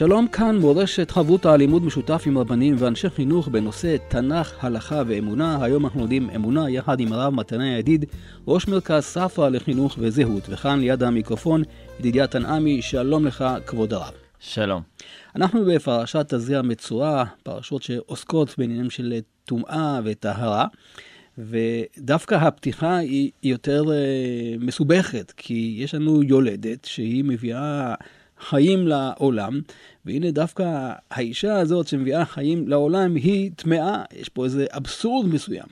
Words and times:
שלום 0.00 0.28
כאן 0.28 0.56
מורשת 0.56 1.10
חברותא 1.10 1.48
לימוד 1.48 1.84
משותף 1.84 2.22
עם 2.26 2.38
רבנים 2.38 2.76
ואנשי 2.78 3.10
חינוך 3.10 3.48
בנושא 3.48 3.96
תנ"ך, 4.08 4.64
הלכה 4.64 5.02
ואמונה. 5.06 5.64
היום 5.64 5.84
אנחנו 5.84 6.00
לומדים 6.00 6.30
אמונה 6.30 6.70
יחד 6.70 7.00
עם 7.00 7.12
הרב 7.12 7.34
מתנה 7.34 7.68
ידיד, 7.78 8.04
ראש 8.46 8.68
מרכז 8.68 9.02
ספרא 9.04 9.48
לחינוך 9.48 9.96
וזהות. 9.98 10.42
וכאן 10.48 10.80
ליד 10.80 11.02
המיקרופון 11.02 11.62
ידידיה 11.98 12.26
תנעמי, 12.26 12.82
שלום 12.82 13.26
לך 13.26 13.44
כבוד 13.66 13.92
הרב. 13.92 14.12
שלום. 14.38 14.82
אנחנו 15.36 15.64
בפרשת 15.64 16.34
תזריע 16.34 16.62
מצורע, 16.62 17.24
פרשות 17.42 17.82
שעוסקות 17.82 18.54
בעניינים 18.58 18.90
של 18.90 19.20
טומאה 19.44 20.00
וטהרה. 20.04 20.66
ודווקא 21.38 22.34
הפתיחה 22.34 22.96
היא 22.96 23.30
יותר 23.42 23.84
uh, 23.84 24.64
מסובכת, 24.64 25.32
כי 25.36 25.74
יש 25.78 25.94
לנו 25.94 26.22
יולדת 26.22 26.84
שהיא 26.84 27.24
מביאה 27.24 27.94
חיים 28.40 28.86
לעולם, 28.86 29.60
והנה 30.10 30.30
דווקא 30.30 30.92
האישה 31.10 31.58
הזאת 31.58 31.88
שמביאה 31.88 32.24
חיים 32.24 32.68
לעולם 32.68 33.14
היא 33.14 33.50
טמאה, 33.56 34.02
יש 34.12 34.28
פה 34.28 34.44
איזה 34.44 34.66
אבסורד 34.70 35.26
מסוים. 35.26 35.66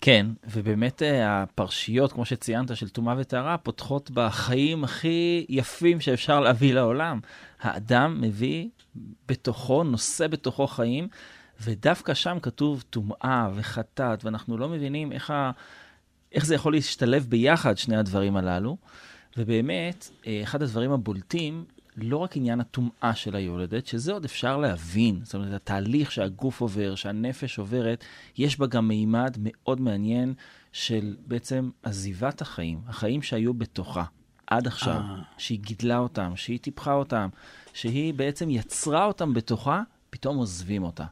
כן, 0.00 0.26
ובאמת 0.50 1.02
אה, 1.02 1.42
הפרשיות, 1.42 2.12
כמו 2.12 2.24
שציינת, 2.24 2.76
של 2.76 2.88
טומאה 2.88 3.14
וטהרה, 3.18 3.58
פותחות 3.58 4.10
בחיים 4.10 4.84
הכי 4.84 5.46
יפים 5.48 6.00
שאפשר 6.00 6.40
להביא 6.40 6.74
לעולם. 6.74 7.20
האדם 7.60 8.20
מביא 8.20 8.68
בתוכו, 9.28 9.84
נושא 9.84 10.26
בתוכו 10.26 10.66
חיים, 10.66 11.08
ודווקא 11.60 12.14
שם 12.14 12.38
כתוב 12.42 12.84
טומאה 12.90 13.48
וחטאת, 13.54 14.24
ואנחנו 14.24 14.58
לא 14.58 14.68
מבינים 14.68 15.12
איך, 15.12 15.30
ה... 15.30 15.50
איך 16.32 16.46
זה 16.46 16.54
יכול 16.54 16.72
להשתלב 16.72 17.26
ביחד, 17.28 17.78
שני 17.78 17.96
הדברים 17.96 18.36
הללו. 18.36 18.76
ובאמת, 19.36 20.10
אה, 20.26 20.40
אחד 20.42 20.62
הדברים 20.62 20.92
הבולטים, 20.92 21.64
לא 22.02 22.16
רק 22.16 22.36
עניין 22.36 22.60
הטומאה 22.60 23.14
של 23.14 23.36
היולדת, 23.36 23.86
שזה 23.86 24.12
עוד 24.12 24.24
אפשר 24.24 24.56
להבין, 24.56 25.20
זאת 25.22 25.34
אומרת, 25.34 25.52
התהליך 25.52 26.12
שהגוף 26.12 26.60
עובר, 26.60 26.94
שהנפש 26.94 27.58
עוברת, 27.58 28.04
יש 28.38 28.58
בה 28.58 28.66
גם 28.66 28.88
מימד 28.88 29.36
מאוד 29.38 29.80
מעניין 29.80 30.34
של 30.72 31.16
בעצם 31.26 31.70
עזיבת 31.82 32.40
החיים, 32.40 32.80
החיים 32.86 33.22
שהיו 33.22 33.54
בתוכה 33.54 34.04
עד 34.46 34.66
עכשיו, 34.66 34.94
אה. 34.96 35.22
שהיא 35.38 35.60
גידלה 35.60 35.98
אותם, 35.98 36.32
שהיא 36.36 36.58
טיפחה 36.58 36.92
אותם, 36.92 37.28
שהיא 37.72 38.14
בעצם 38.14 38.50
יצרה 38.50 39.04
אותם 39.04 39.34
בתוכה, 39.34 39.82
פתאום 40.10 40.36
עוזבים 40.36 40.82
אותה. 40.82 41.04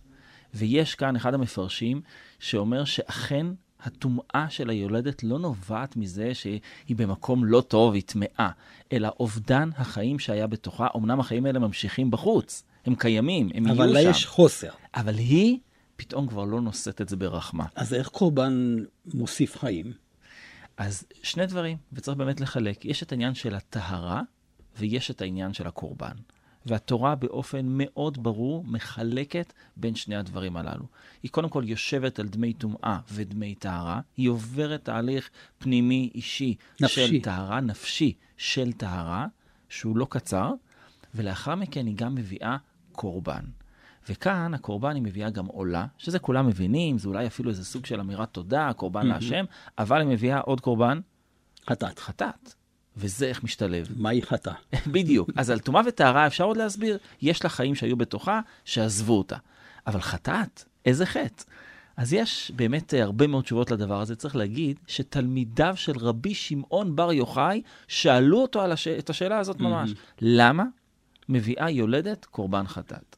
ויש 0.55 0.95
כאן 0.95 1.17
אחד 1.17 1.35
המפרשים 1.35 2.01
שאומר 2.39 2.85
שאכן 2.85 3.47
הטומאה 3.81 4.47
של 4.49 4.71
היולדת 4.71 5.23
לא 5.23 5.39
נובעת 5.39 5.97
מזה 5.97 6.35
שהיא 6.35 6.61
במקום 6.97 7.45
לא 7.45 7.61
טוב, 7.61 7.95
היא 7.95 8.03
טמאה, 8.07 8.51
אלא 8.93 9.09
אובדן 9.21 9.71
החיים 9.77 10.19
שהיה 10.19 10.47
בתוכה. 10.47 10.87
אמנם 10.97 11.21
החיים 11.21 11.47
האלה 11.47 11.59
ממשיכים 11.59 12.11
בחוץ, 12.11 12.63
הם 12.87 12.95
קיימים, 12.95 13.51
הם 13.55 13.67
יהיו 13.67 13.77
שם. 13.77 13.83
אבל 13.83 13.93
לה 13.93 14.01
יש 14.01 14.27
חוסר. 14.27 14.71
אבל 14.95 15.15
היא 15.15 15.59
פתאום 15.97 16.27
כבר 16.27 16.45
לא 16.45 16.61
נושאת 16.61 17.01
את 17.01 17.09
זה 17.09 17.17
ברחמה. 17.17 17.65
אז 17.75 17.95
איך 17.95 18.09
קורבן 18.09 18.77
מוסיף 19.15 19.59
חיים? 19.59 19.93
אז 20.77 21.05
שני 21.23 21.47
דברים, 21.47 21.77
וצריך 21.93 22.17
באמת 22.17 22.41
לחלק. 22.41 22.85
יש 22.85 23.03
את 23.03 23.13
העניין 23.13 23.35
של 23.35 23.55
הטהרה, 23.55 24.23
ויש 24.79 25.11
את 25.11 25.21
העניין 25.21 25.53
של 25.53 25.67
הקורבן. 25.67 26.15
והתורה 26.69 27.15
באופן 27.15 27.67
מאוד 27.69 28.23
ברור 28.23 28.65
מחלקת 28.65 29.53
בין 29.77 29.95
שני 29.95 30.17
הדברים 30.17 30.57
הללו. 30.57 30.85
היא 31.23 31.31
קודם 31.31 31.49
כל 31.49 31.63
יושבת 31.67 32.19
על 32.19 32.29
דמי 32.29 32.53
טומאה 32.53 32.99
ודמי 33.13 33.55
טהרה, 33.55 34.01
היא 34.17 34.29
עוברת 34.29 34.85
תהליך 34.85 35.31
פנימי 35.59 36.11
אישי 36.15 36.55
נפשי. 36.81 37.07
של 37.09 37.21
טהרה, 37.21 37.61
נפשי 37.61 38.13
של 38.37 38.73
טהרה, 38.73 39.27
שהוא 39.69 39.97
לא 39.97 40.07
קצר, 40.11 40.53
ולאחר 41.15 41.55
מכן 41.55 41.87
היא 41.87 41.97
גם 41.97 42.15
מביאה 42.15 42.57
קורבן. 42.93 43.45
וכאן 44.09 44.55
הקורבן 44.55 44.95
היא 44.95 45.03
מביאה 45.03 45.31
גם 45.31 45.47
עולה, 45.47 45.87
שזה 45.99 46.19
כולם 46.19 46.47
מבינים, 46.47 46.99
זה 46.99 47.09
אולי 47.09 47.27
אפילו 47.27 47.51
איזה 47.51 47.65
סוג 47.65 47.87
של 47.87 48.01
אמירת 48.01 48.29
תודה, 48.33 48.73
קורבן 48.77 49.03
mm-hmm. 49.03 49.05
להשם, 49.05 49.45
אבל 49.79 50.01
היא 50.01 50.09
מביאה 50.09 50.41
עוד 50.41 50.61
קורבן. 50.61 51.01
חטאת. 51.71 51.99
חטאת. 51.99 52.55
וזה 52.99 53.27
איך 53.27 53.45
משתלב. 53.45 53.89
מהי 53.97 54.23
חטא? 54.23 54.53
בדיוק. 54.95 55.31
אז 55.37 55.51
על 55.51 55.59
טומאה 55.59 55.83
וטהרה 55.87 56.27
אפשר 56.27 56.45
עוד 56.45 56.57
להסביר, 56.57 56.99
יש 57.23 57.45
לה 57.45 57.51
חיים 57.51 57.75
שהיו 57.75 57.97
בתוכה, 57.97 58.41
שעזבו 58.65 59.19
אותה. 59.19 59.37
אבל 59.87 60.01
חטאת, 60.01 60.65
איזה 60.87 61.07
חטא? 61.07 61.45
אז 61.97 62.13
יש 62.13 62.53
באמת 62.57 62.95
אה, 62.95 63.03
הרבה 63.03 63.27
מאוד 63.27 63.45
תשובות 63.45 63.71
לדבר 63.71 64.01
הזה. 64.01 64.17
צריך 64.17 64.37
להגיד 64.37 64.79
שתלמידיו 64.87 65.73
של 65.77 65.99
רבי 65.99 66.35
שמעון 66.35 66.97
בר 66.97 67.13
יוחאי 67.13 67.63
שאלו 67.89 68.43
אותו 68.43 68.61
על 68.61 68.73
הש... 68.73 68.89
את 68.89 69.11
השאלה 69.11 69.39
הזאת 69.39 69.61
ממש. 69.61 69.91
Mm-hmm. 69.91 70.19
למה 70.21 70.65
מביאה 71.29 71.71
יולדת 71.71 72.25
קורבן 72.25 72.67
חטאת? 72.67 73.17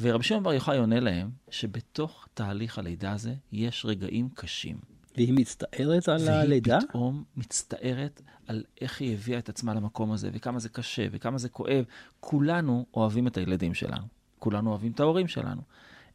ורבי 0.00 0.24
שמעון 0.24 0.42
בר 0.44 0.52
יוחאי 0.52 0.78
עונה 0.78 1.00
להם 1.00 1.30
שבתוך 1.50 2.28
תהליך 2.34 2.78
הלידה 2.78 3.12
הזה 3.12 3.34
יש 3.52 3.84
רגעים 3.84 4.28
קשים. 4.34 4.91
והיא 5.16 5.34
מצטערת 5.34 6.08
על 6.08 6.28
הלידה? 6.28 6.74
והיא 6.76 6.88
פתאום 6.88 7.24
מצטערת 7.36 8.22
על 8.46 8.64
איך 8.80 9.00
היא 9.00 9.12
הביאה 9.12 9.38
את 9.38 9.48
עצמה 9.48 9.74
למקום 9.74 10.12
הזה, 10.12 10.30
וכמה 10.32 10.58
זה 10.58 10.68
קשה, 10.68 11.06
וכמה 11.12 11.38
זה 11.38 11.48
כואב. 11.48 11.84
כולנו 12.20 12.86
אוהבים 12.94 13.26
את 13.26 13.36
הילדים 13.36 13.74
שלנו. 13.74 14.04
כולנו 14.38 14.70
אוהבים 14.70 14.92
את 14.92 15.00
ההורים 15.00 15.28
שלנו. 15.28 15.62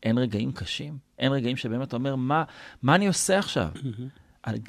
אין 0.03 0.17
רגעים 0.17 0.51
קשים, 0.51 0.97
אין 1.19 1.31
רגעים 1.31 1.57
שבהם 1.57 1.83
אתה 1.83 1.95
אומר, 1.95 2.15
מה, 2.15 2.43
מה 2.81 2.95
אני 2.95 3.07
עושה 3.07 3.39
עכשיו? 3.39 3.69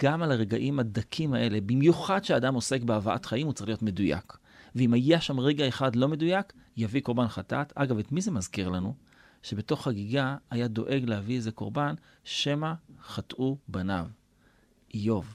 גם 0.03 0.23
על 0.23 0.33
הרגעים 0.33 0.79
הדקים 0.79 1.35
האלה, 1.35 1.61
במיוחד 1.61 2.21
כשאדם 2.21 2.55
עוסק 2.55 2.83
בהבאת 2.83 3.25
חיים, 3.27 3.47
הוא 3.47 3.55
צריך 3.55 3.69
להיות 3.69 3.83
מדויק. 3.83 4.37
ואם 4.75 4.93
היה 4.95 5.21
שם 5.21 5.41
רגע 5.41 5.69
אחד 5.69 5.97
לא 5.97 6.09
מדויק, 6.09 6.53
יביא 6.77 7.01
קורבן 7.01 7.29
חטאת. 7.29 7.73
אגב, 7.75 7.99
את 7.99 8.13
מי 8.13 8.21
זה 8.21 8.31
מזכיר 8.31 8.69
לנו? 8.69 8.95
שבתוך 9.43 9.85
חגיגה 9.85 10.37
היה 10.51 10.69
דואג 10.69 11.05
להביא 11.07 11.37
איזה 11.37 11.51
קורבן, 11.51 11.95
שמא 12.25 12.73
חטאו 13.03 13.57
בניו. 13.69 14.07
איוב. 14.95 15.35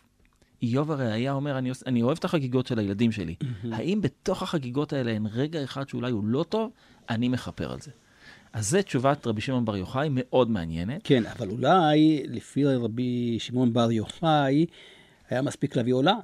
איוב 0.61 0.91
הרי 0.91 1.11
היה 1.11 1.33
אומר, 1.33 1.57
אני, 1.57 1.71
אני 1.85 2.01
אוהב 2.01 2.17
את 2.17 2.25
החגיגות 2.25 2.67
של 2.67 2.79
הילדים 2.79 3.11
שלי. 3.11 3.35
האם 3.71 4.01
בתוך 4.01 4.43
החגיגות 4.43 4.93
האלה 4.93 5.11
אין 5.11 5.27
רגע 5.33 5.63
אחד 5.63 5.89
שאולי 5.89 6.11
הוא 6.11 6.23
לא 6.25 6.45
טוב? 6.49 6.71
אני 7.09 7.27
מכפר 7.27 7.71
על 7.71 7.79
זה. 7.79 7.91
אז 8.53 8.69
זו 8.69 8.81
תשובת 8.81 9.27
רבי 9.27 9.41
שמעון 9.41 9.65
בר 9.65 9.77
יוחאי, 9.77 10.07
מאוד 10.11 10.49
מעניינת. 10.49 11.01
כן, 11.03 11.25
אבל 11.25 11.49
אולי 11.49 12.23
לפי 12.27 12.65
רבי 12.65 13.37
שמעון 13.39 13.73
בר 13.73 13.91
יוחאי, 13.91 14.65
היה 15.29 15.41
מספיק 15.41 15.75
להביא 15.75 15.93
עולה, 15.93 16.15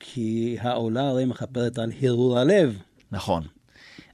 כי 0.00 0.56
העולה 0.60 1.08
הרי 1.08 1.24
מכפרת 1.24 1.78
על 1.78 1.92
הרהור 2.02 2.38
הלב. 2.38 2.78
נכון. 3.12 3.42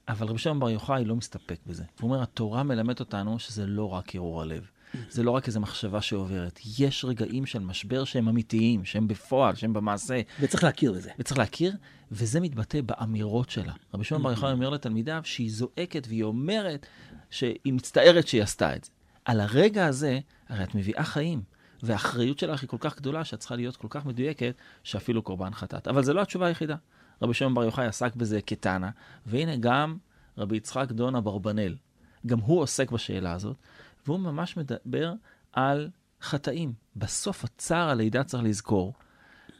אבל 0.08 0.26
רבי 0.26 0.38
שמעון 0.38 0.60
בר 0.60 0.70
יוחאי 0.70 1.04
לא 1.04 1.16
מסתפק 1.16 1.58
בזה. 1.66 1.84
הוא 2.00 2.10
אומר, 2.10 2.22
התורה 2.22 2.62
מלמדת 2.62 3.00
אותנו 3.00 3.38
שזה 3.38 3.66
לא 3.66 3.92
רק 3.92 4.16
הרהור 4.16 4.42
הלב. 4.42 4.66
זה 5.10 5.22
לא 5.22 5.30
רק 5.30 5.46
איזו 5.46 5.60
מחשבה 5.60 6.00
שעוברת. 6.00 6.60
יש 6.78 7.04
רגעים 7.04 7.46
של 7.46 7.58
משבר 7.58 8.04
שהם 8.04 8.28
אמיתיים, 8.28 8.84
שהם 8.84 9.08
בפועל, 9.08 9.54
שהם 9.54 9.72
במעשה. 9.72 10.20
וצריך 10.40 10.64
להכיר 10.64 10.92
בזה. 10.92 11.10
וצריך 11.18 11.38
להכיר, 11.38 11.72
וזה 12.12 12.40
מתבטא 12.40 12.80
באמירות 12.80 13.50
שלה. 13.50 13.72
רבי 13.94 14.04
שמעון 14.04 14.22
בר 14.22 14.30
יוחנן 14.30 14.52
אומר 14.52 14.70
לתלמידיו 14.70 15.20
שהיא 15.24 15.50
זועקת 15.52 16.06
והיא 16.08 16.24
אומרת 16.24 16.86
שהיא 17.30 17.72
מצטערת 17.72 18.28
שהיא 18.28 18.42
עשתה 18.42 18.76
את 18.76 18.84
זה. 18.84 18.90
על 19.24 19.40
הרגע 19.40 19.86
הזה, 19.86 20.20
הרי 20.48 20.64
את 20.64 20.74
מביאה 20.74 21.04
חיים, 21.04 21.42
והאחריות 21.82 22.38
שלך 22.38 22.60
היא 22.62 22.68
כל 22.68 22.76
כך 22.80 22.96
גדולה 22.96 23.24
שאת 23.24 23.38
צריכה 23.38 23.56
להיות 23.56 23.76
כל 23.76 23.88
כך 23.90 24.06
מדויקת, 24.06 24.54
שאפילו 24.82 25.22
קורבן 25.22 25.54
חטאת. 25.54 25.88
אבל 25.88 26.04
זו 26.04 26.12
לא 26.12 26.22
התשובה 26.22 26.46
היחידה. 26.46 26.76
רבי 27.22 27.34
שמעון 27.34 27.54
בר 27.54 27.64
יוחאי 27.64 27.86
עסק 27.86 28.16
בזה 28.16 28.40
כתנא, 28.42 28.88
והנה 29.26 29.56
גם 29.56 29.96
רבי 30.38 30.56
יצחק 30.56 30.92
דון 30.92 31.16
אברבנאל, 31.16 31.76
גם 32.26 32.38
הוא 32.38 32.60
עוסק 32.60 32.90
בשאלה 32.90 33.32
הזאת, 33.32 33.56
והוא 34.06 34.20
ממש 34.20 34.56
מדבר 34.56 35.12
על 35.52 35.90
חטאים. 36.22 36.72
בסוף 36.96 37.44
הצער 37.44 37.88
הלידה, 37.88 38.24
צריך 38.24 38.42
לזכור, 38.42 38.94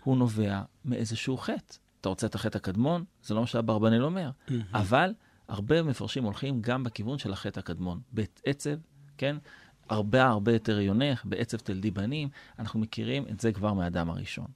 הוא 0.05 0.17
נובע 0.17 0.63
מאיזשהו 0.85 1.37
חטא. 1.37 1.77
אתה 2.01 2.09
רוצה 2.09 2.27
את 2.27 2.35
החטא 2.35 2.57
הקדמון? 2.57 3.05
זה 3.23 3.35
לא 3.35 3.41
מה 3.41 3.47
שאברבנאל 3.47 4.05
אומר. 4.05 4.31
Mm-hmm. 4.31 4.53
אבל 4.75 5.15
הרבה 5.49 5.83
מפרשים 5.83 6.25
הולכים 6.25 6.61
גם 6.61 6.85
בכיוון 6.85 7.19
של 7.19 7.33
החטא 7.33 7.61
הקדמון. 7.61 8.01
בית 8.13 8.41
עצב, 8.45 8.75
כן? 9.19 9.37
הרבה 9.89 10.25
הרבה 10.25 10.53
יותר 10.53 10.81
יונך, 10.81 11.25
בעצב 11.25 11.59
תלדי 11.59 11.91
בנים. 11.91 12.29
אנחנו 12.59 12.81
מכירים 12.81 13.25
את 13.31 13.41
זה 13.41 13.53
כבר 13.53 13.73
מהאדם 13.73 14.11
הראשון. 14.11 14.47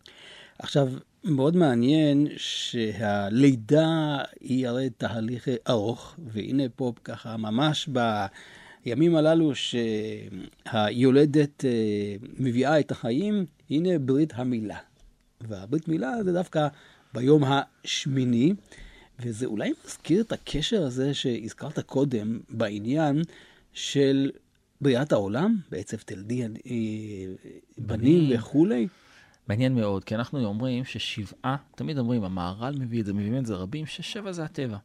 עכשיו, 0.59 0.89
מאוד 1.27 1.57
מעניין 1.57 2.27
שהלידה 2.37 4.19
היא 4.41 4.69
הרי 4.69 4.91
תהליך 4.91 5.49
ארוך, 5.69 6.17
והנה 6.33 6.63
פה 6.77 6.93
ככה 7.05 7.37
ממש 7.37 7.89
ב... 7.93 8.27
הימים 8.87 9.17
הללו 9.17 9.53
שהיולדת 9.55 11.65
אה, 11.65 12.17
מביאה 12.39 12.81
את 12.81 12.91
החיים, 12.91 13.47
הנה 13.71 13.99
ברית 13.99 14.33
המילה. 14.35 14.79
והברית 15.41 15.89
מילה 15.89 16.25
זה 16.25 16.33
דווקא 16.33 16.69
ביום 17.15 17.43
השמיני, 17.45 18.53
וזה 19.21 19.47
אולי 19.47 19.73
מזכיר 19.85 20.21
את 20.21 20.33
הקשר 20.33 20.83
הזה 20.83 21.15
שהזכרת 21.15 21.79
קודם 21.79 22.41
בעניין 22.49 23.23
של 23.73 24.31
בריאת 24.81 25.13
העולם, 25.13 25.57
בעצב 25.71 25.97
תלדי 25.97 26.43
אה, 26.43 26.49
בנים 27.79 28.31
וכולי. 28.35 28.89
מעניין 29.49 29.75
מאוד, 29.75 30.05
כי 30.05 30.15
אנחנו 30.15 30.45
אומרים 30.45 30.85
ששבעה, 30.85 31.57
תמיד 31.75 31.99
אומרים, 31.99 32.25
המהר"ל 32.25 32.75
מביא 32.79 33.01
את 33.01 33.07
זה, 33.07 33.13
מביאים 33.13 33.37
את 33.37 33.47
זה 33.47 33.55
רבים, 33.55 33.87
ששבע 33.87 34.33
זה 34.33 34.45
הטבע. 34.45 34.79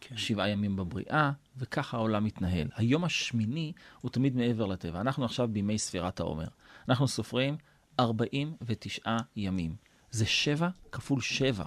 כן. 0.00 0.16
שבעה 0.16 0.48
ימים 0.48 0.76
בבריאה, 0.76 1.30
וככה 1.56 1.96
העולם 1.96 2.24
מתנהל. 2.24 2.68
היום 2.76 3.04
השמיני 3.04 3.72
הוא 4.00 4.10
תמיד 4.10 4.36
מעבר 4.36 4.66
לטבע. 4.66 5.00
אנחנו 5.00 5.24
עכשיו 5.24 5.48
בימי 5.48 5.78
ספירת 5.78 6.20
העומר. 6.20 6.48
אנחנו 6.88 7.08
סופרים 7.08 7.56
49 8.00 9.16
ימים. 9.36 9.76
זה 10.10 10.26
שבע 10.26 10.68
כפול 10.92 11.20
שבע. 11.20 11.64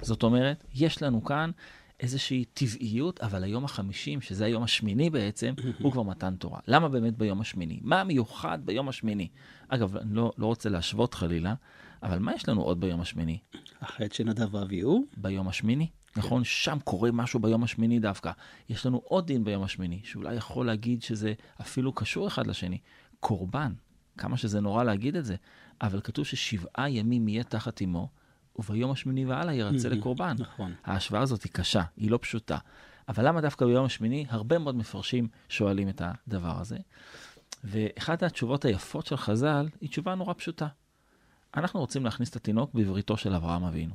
זאת 0.00 0.22
אומרת, 0.22 0.64
יש 0.74 1.02
לנו 1.02 1.24
כאן 1.24 1.50
איזושהי 2.00 2.44
טבעיות, 2.44 3.20
אבל 3.20 3.44
היום 3.44 3.64
החמישים, 3.64 4.20
שזה 4.20 4.44
היום 4.44 4.62
השמיני 4.62 5.10
בעצם, 5.10 5.54
הוא 5.80 5.92
כבר 5.92 6.02
מתן 6.02 6.36
תורה. 6.36 6.60
למה 6.68 6.88
באמת 6.88 7.18
ביום 7.18 7.40
השמיני? 7.40 7.80
מה 7.82 8.00
המיוחד 8.00 8.58
ביום 8.64 8.88
השמיני? 8.88 9.28
אגב, 9.68 9.96
אני 9.96 10.14
לא, 10.14 10.32
לא 10.38 10.46
רוצה 10.46 10.68
להשוות 10.68 11.14
חלילה, 11.14 11.54
אבל 12.02 12.18
מה 12.18 12.34
יש 12.34 12.48
לנו 12.48 12.62
עוד 12.62 12.80
ביום 12.80 13.00
השמיני? 13.00 13.38
החטא 13.80 14.14
שנדב 14.14 14.54
ואביהו? 14.54 15.04
ביום 15.16 15.48
השמיני. 15.48 15.88
נכון? 16.16 16.44
שם 16.44 16.78
קורה 16.84 17.10
משהו 17.12 17.40
ביום 17.40 17.62
השמיני 17.62 18.00
דווקא. 18.00 18.32
יש 18.68 18.86
לנו 18.86 19.02
עוד 19.04 19.26
דין 19.26 19.44
ביום 19.44 19.62
השמיני, 19.62 20.00
שאולי 20.04 20.34
יכול 20.34 20.66
להגיד 20.66 21.02
שזה 21.02 21.32
אפילו 21.60 21.92
קשור 21.92 22.28
אחד 22.28 22.46
לשני. 22.46 22.78
קורבן, 23.20 23.72
כמה 24.18 24.36
שזה 24.36 24.60
נורא 24.60 24.84
להגיד 24.84 25.16
את 25.16 25.24
זה, 25.24 25.36
אבל 25.80 26.00
כתוב 26.00 26.24
ששבעה 26.24 26.90
ימים 26.90 27.28
יהיה 27.28 27.44
תחת 27.44 27.82
אמו, 27.82 28.08
וביום 28.58 28.90
השמיני 28.90 29.26
והלאה 29.26 29.54
ירצה 29.54 29.88
לקורבן. 29.88 30.36
נכון. 30.38 30.72
ההשוואה 30.84 31.22
הזאת 31.22 31.42
היא 31.42 31.52
קשה, 31.52 31.82
היא 31.96 32.10
לא 32.10 32.18
פשוטה. 32.22 32.58
אבל 33.08 33.28
למה 33.28 33.40
דווקא 33.40 33.66
ביום 33.66 33.84
השמיני? 33.84 34.26
הרבה 34.28 34.58
מאוד 34.58 34.76
מפרשים 34.76 35.28
שואלים 35.48 35.88
את 35.88 36.02
הדבר 36.04 36.60
הזה. 36.60 36.76
ואחת 37.64 38.22
התשובות 38.22 38.64
היפות 38.64 39.06
של 39.06 39.16
חז"ל 39.16 39.68
היא 39.80 39.88
תשובה 39.88 40.14
נורא 40.14 40.34
פשוטה. 40.34 40.66
אנחנו 41.56 41.80
רוצים 41.80 42.04
להכניס 42.04 42.30
את 42.30 42.36
התינוק 42.36 42.74
בבריתו 42.74 43.16
של 43.16 43.34
אברהם 43.34 43.64
אבינו. 43.64 43.94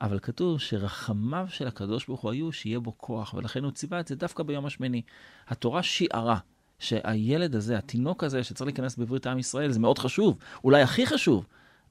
אבל 0.00 0.18
כתוב 0.18 0.60
שרחמיו 0.60 1.46
של 1.48 1.66
הקדוש 1.66 2.06
ברוך 2.06 2.20
הוא 2.20 2.30
היו 2.30 2.52
שיהיה 2.52 2.80
בו 2.80 2.98
כוח, 2.98 3.34
ולכן 3.34 3.64
הוא 3.64 3.72
ציווה 3.72 4.00
את 4.00 4.08
זה 4.08 4.16
דווקא 4.16 4.42
ביום 4.42 4.66
השמיני. 4.66 5.02
התורה 5.48 5.82
שיערה 5.82 6.38
שהילד 6.78 7.54
הזה, 7.54 7.78
התינוק 7.78 8.24
הזה 8.24 8.44
שצריך 8.44 8.66
להיכנס 8.66 8.96
בברית 8.96 9.26
עם 9.26 9.38
ישראל, 9.38 9.70
זה 9.70 9.80
מאוד 9.80 9.98
חשוב, 9.98 10.38
אולי 10.64 10.82
הכי 10.82 11.06
חשוב, 11.06 11.46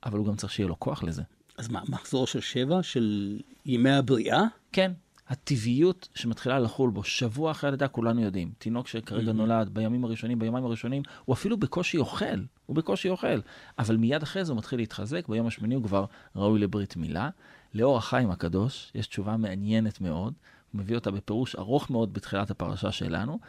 אבל 0.05 0.17
הוא 0.17 0.27
גם 0.27 0.35
צריך 0.35 0.53
שיהיה 0.53 0.67
לו 0.67 0.79
כוח 0.79 1.03
לזה. 1.03 1.23
אז 1.57 1.69
מה, 1.69 1.81
מחזור 1.89 2.27
של 2.27 2.39
שבע, 2.39 2.83
של 2.83 3.39
ימי 3.65 3.91
הבריאה? 3.91 4.43
כן, 4.71 4.91
הטבעיות 5.27 6.09
שמתחילה 6.15 6.59
לחול 6.59 6.89
בו 6.89 7.03
שבוע 7.03 7.51
אחרי 7.51 7.67
הלידה, 7.67 7.87
כולנו 7.87 8.21
יודעים. 8.21 8.51
תינוק 8.57 8.87
שכרגע 8.87 9.31
mm-hmm. 9.31 9.33
נולד 9.33 9.69
בימים 9.69 10.03
הראשונים, 10.05 10.39
ביומיים 10.39 10.65
הראשונים, 10.65 11.03
הוא 11.25 11.33
אפילו 11.33 11.57
בקושי 11.57 11.97
אוכל, 11.97 12.39
הוא 12.65 12.75
בקושי 12.75 13.09
אוכל. 13.09 13.39
אבל 13.79 13.97
מיד 13.97 14.23
אחרי 14.23 14.45
זה 14.45 14.51
הוא 14.51 14.57
מתחיל 14.57 14.79
להתחזק, 14.79 15.27
ביום 15.27 15.47
השמיני 15.47 15.75
הוא 15.75 15.83
כבר 15.83 16.05
ראוי 16.35 16.59
לברית 16.59 16.97
מילה. 16.97 17.29
לאור 17.73 17.97
החיים 17.97 18.31
הקדוש, 18.31 18.91
יש 18.95 19.07
תשובה 19.07 19.37
מעניינת 19.37 20.01
מאוד, 20.01 20.33
הוא 20.71 20.79
מביא 20.79 20.95
אותה 20.95 21.11
בפירוש 21.11 21.55
ארוך 21.55 21.89
מאוד 21.89 22.13
בתחילת 22.13 22.51
הפרשה 22.51 22.91
שלנו, 22.91 23.39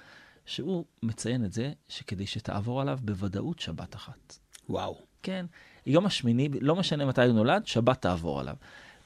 שהוא 0.46 0.84
מציין 1.02 1.44
את 1.44 1.52
זה 1.52 1.72
שכדי 1.88 2.26
שתעבור 2.26 2.80
עליו 2.80 2.98
בוודאות 3.02 3.58
שבת 3.58 3.96
אחת. 3.96 4.38
וואו. 4.68 5.13
כן, 5.24 5.46
יום 5.86 6.06
השמיני, 6.06 6.48
לא 6.60 6.76
משנה 6.76 7.06
מתי 7.06 7.24
הוא 7.24 7.32
נולד, 7.32 7.66
שבת 7.66 8.02
תעבור 8.02 8.40
עליו. 8.40 8.54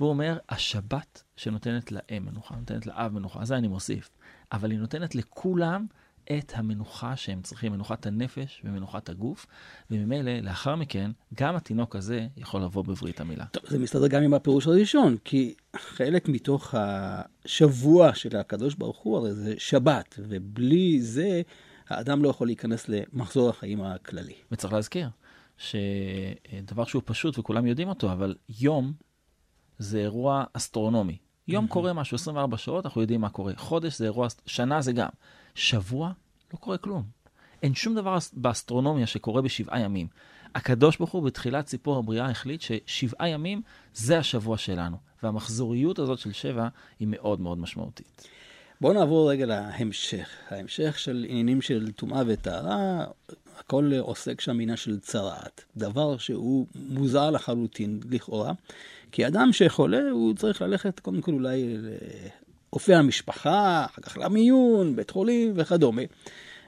והוא 0.01 0.11
אומר, 0.11 0.39
השבת 0.49 1.23
שנותנת 1.37 1.93
לאם 1.93 2.25
מנוחה, 2.25 2.57
נותנת 2.57 2.87
לאב 2.87 3.13
מנוחה, 3.13 3.45
זה 3.45 3.57
אני 3.57 3.69
מוסיף, 3.69 4.11
אבל 4.53 4.71
היא 4.71 4.79
נותנת 4.79 5.15
לכולם 5.15 5.87
את 6.39 6.53
המנוחה 6.55 7.17
שהם 7.17 7.43
צריכים, 7.43 7.73
מנוחת 7.73 8.07
הנפש 8.07 8.63
ומנוחת 8.65 9.09
הגוף, 9.09 9.47
וממילא, 9.91 10.41
לאחר 10.41 10.77
מכן, 10.77 11.11
גם 11.35 11.57
התינוק 11.57 11.97
הזה 11.97 12.27
יכול 12.37 12.63
לבוא 12.63 12.85
בברית 12.85 13.21
המילה. 13.21 13.45
טוב, 13.45 13.63
זה 13.67 13.79
מסתדר 13.79 14.07
גם 14.07 14.23
עם 14.23 14.35
הפירוש 14.35 14.67
הראשון, 14.67 15.17
כי 15.25 15.55
חלק 15.77 16.29
מתוך 16.29 16.75
השבוע 16.79 18.15
של 18.15 18.37
הקדוש 18.37 18.75
ברוך 18.75 18.99
הוא, 18.99 19.17
הרי 19.17 19.35
זה 19.35 19.55
שבת, 19.59 20.19
ובלי 20.19 21.03
זה, 21.03 21.43
האדם 21.89 22.23
לא 22.23 22.29
יכול 22.29 22.47
להיכנס 22.47 22.89
למחזור 22.89 23.51
החיים 23.51 23.81
הכללי. 23.81 24.35
וצריך 24.53 24.73
להזכיר 24.73 25.09
שדבר 25.59 26.85
שהוא 26.85 27.03
פשוט 27.05 27.39
וכולם 27.39 27.67
יודעים 27.67 27.89
אותו, 27.89 28.13
אבל 28.13 28.35
יום 28.61 28.93
זה 29.79 29.99
אירוע 29.99 30.45
אסטרונומי. 30.53 31.17
יום 31.49 31.65
mm-hmm. 31.65 31.69
קורה 31.69 31.93
משהו, 31.93 32.15
24 32.15 32.57
שעות, 32.57 32.85
אנחנו 32.85 33.01
יודעים 33.01 33.21
מה 33.21 33.29
קורה. 33.29 33.53
חודש 33.57 33.99
זה 33.99 34.05
אירוע, 34.05 34.29
שנה 34.47 34.81
זה 34.81 34.93
גם. 34.93 35.09
שבוע, 35.55 36.13
לא 36.53 36.59
קורה 36.59 36.79
כלום. 36.79 37.03
אין 37.63 37.75
שום 37.75 37.95
דבר 37.95 38.19
באסטרונומיה 38.33 39.07
שקורה 39.07 39.43
בשבעה 39.43 39.81
ימים. 39.81 40.07
הקדוש 40.55 40.97
ברוך 40.97 41.11
הוא 41.11 41.23
בתחילת 41.23 41.67
סיפור 41.67 41.99
הבריאה 41.99 42.31
החליט 42.31 42.61
ששבעה 42.61 43.29
ימים 43.29 43.63
זה 43.95 44.19
השבוע 44.19 44.59
שלנו. 44.59 44.97
והמחזוריות 45.23 45.99
הזאת 45.99 46.19
של 46.19 46.33
שבע 46.33 46.69
היא 46.99 47.09
מאוד 47.11 47.41
מאוד 47.41 47.59
משמעותית. 47.59 48.29
בואו 48.81 48.93
נעבור 48.93 49.31
רגע 49.31 49.47
להמשך. 49.47 50.29
ההמשך 50.49 50.99
של 50.99 51.27
עניינים 51.29 51.63
של 51.63 51.93
טומאה 51.93 52.23
וטהרה, 52.27 53.07
הכל 53.59 53.93
עוסק 53.99 54.41
שם 54.41 54.61
עניין 54.61 54.77
של 54.77 55.01
צרעת. 55.01 55.65
דבר 55.77 56.19
שהוא 56.19 56.67
מוזר 56.75 57.31
לחלוטין, 57.31 58.01
לכאורה. 58.11 58.53
כי 59.13 59.27
אדם 59.27 59.53
שחולה, 59.53 60.11
הוא 60.11 60.35
צריך 60.35 60.63
ללכת 60.63 61.01
קודם 61.01 61.21
כל 61.21 61.33
אולי 61.33 61.77
לרופא 62.71 62.93
המשפחה, 62.93 63.85
אחר 63.85 64.03
כך 64.03 64.19
למיון, 64.19 64.97
בית 64.97 65.11
חולים 65.11 65.53
וכדומה. 65.57 66.03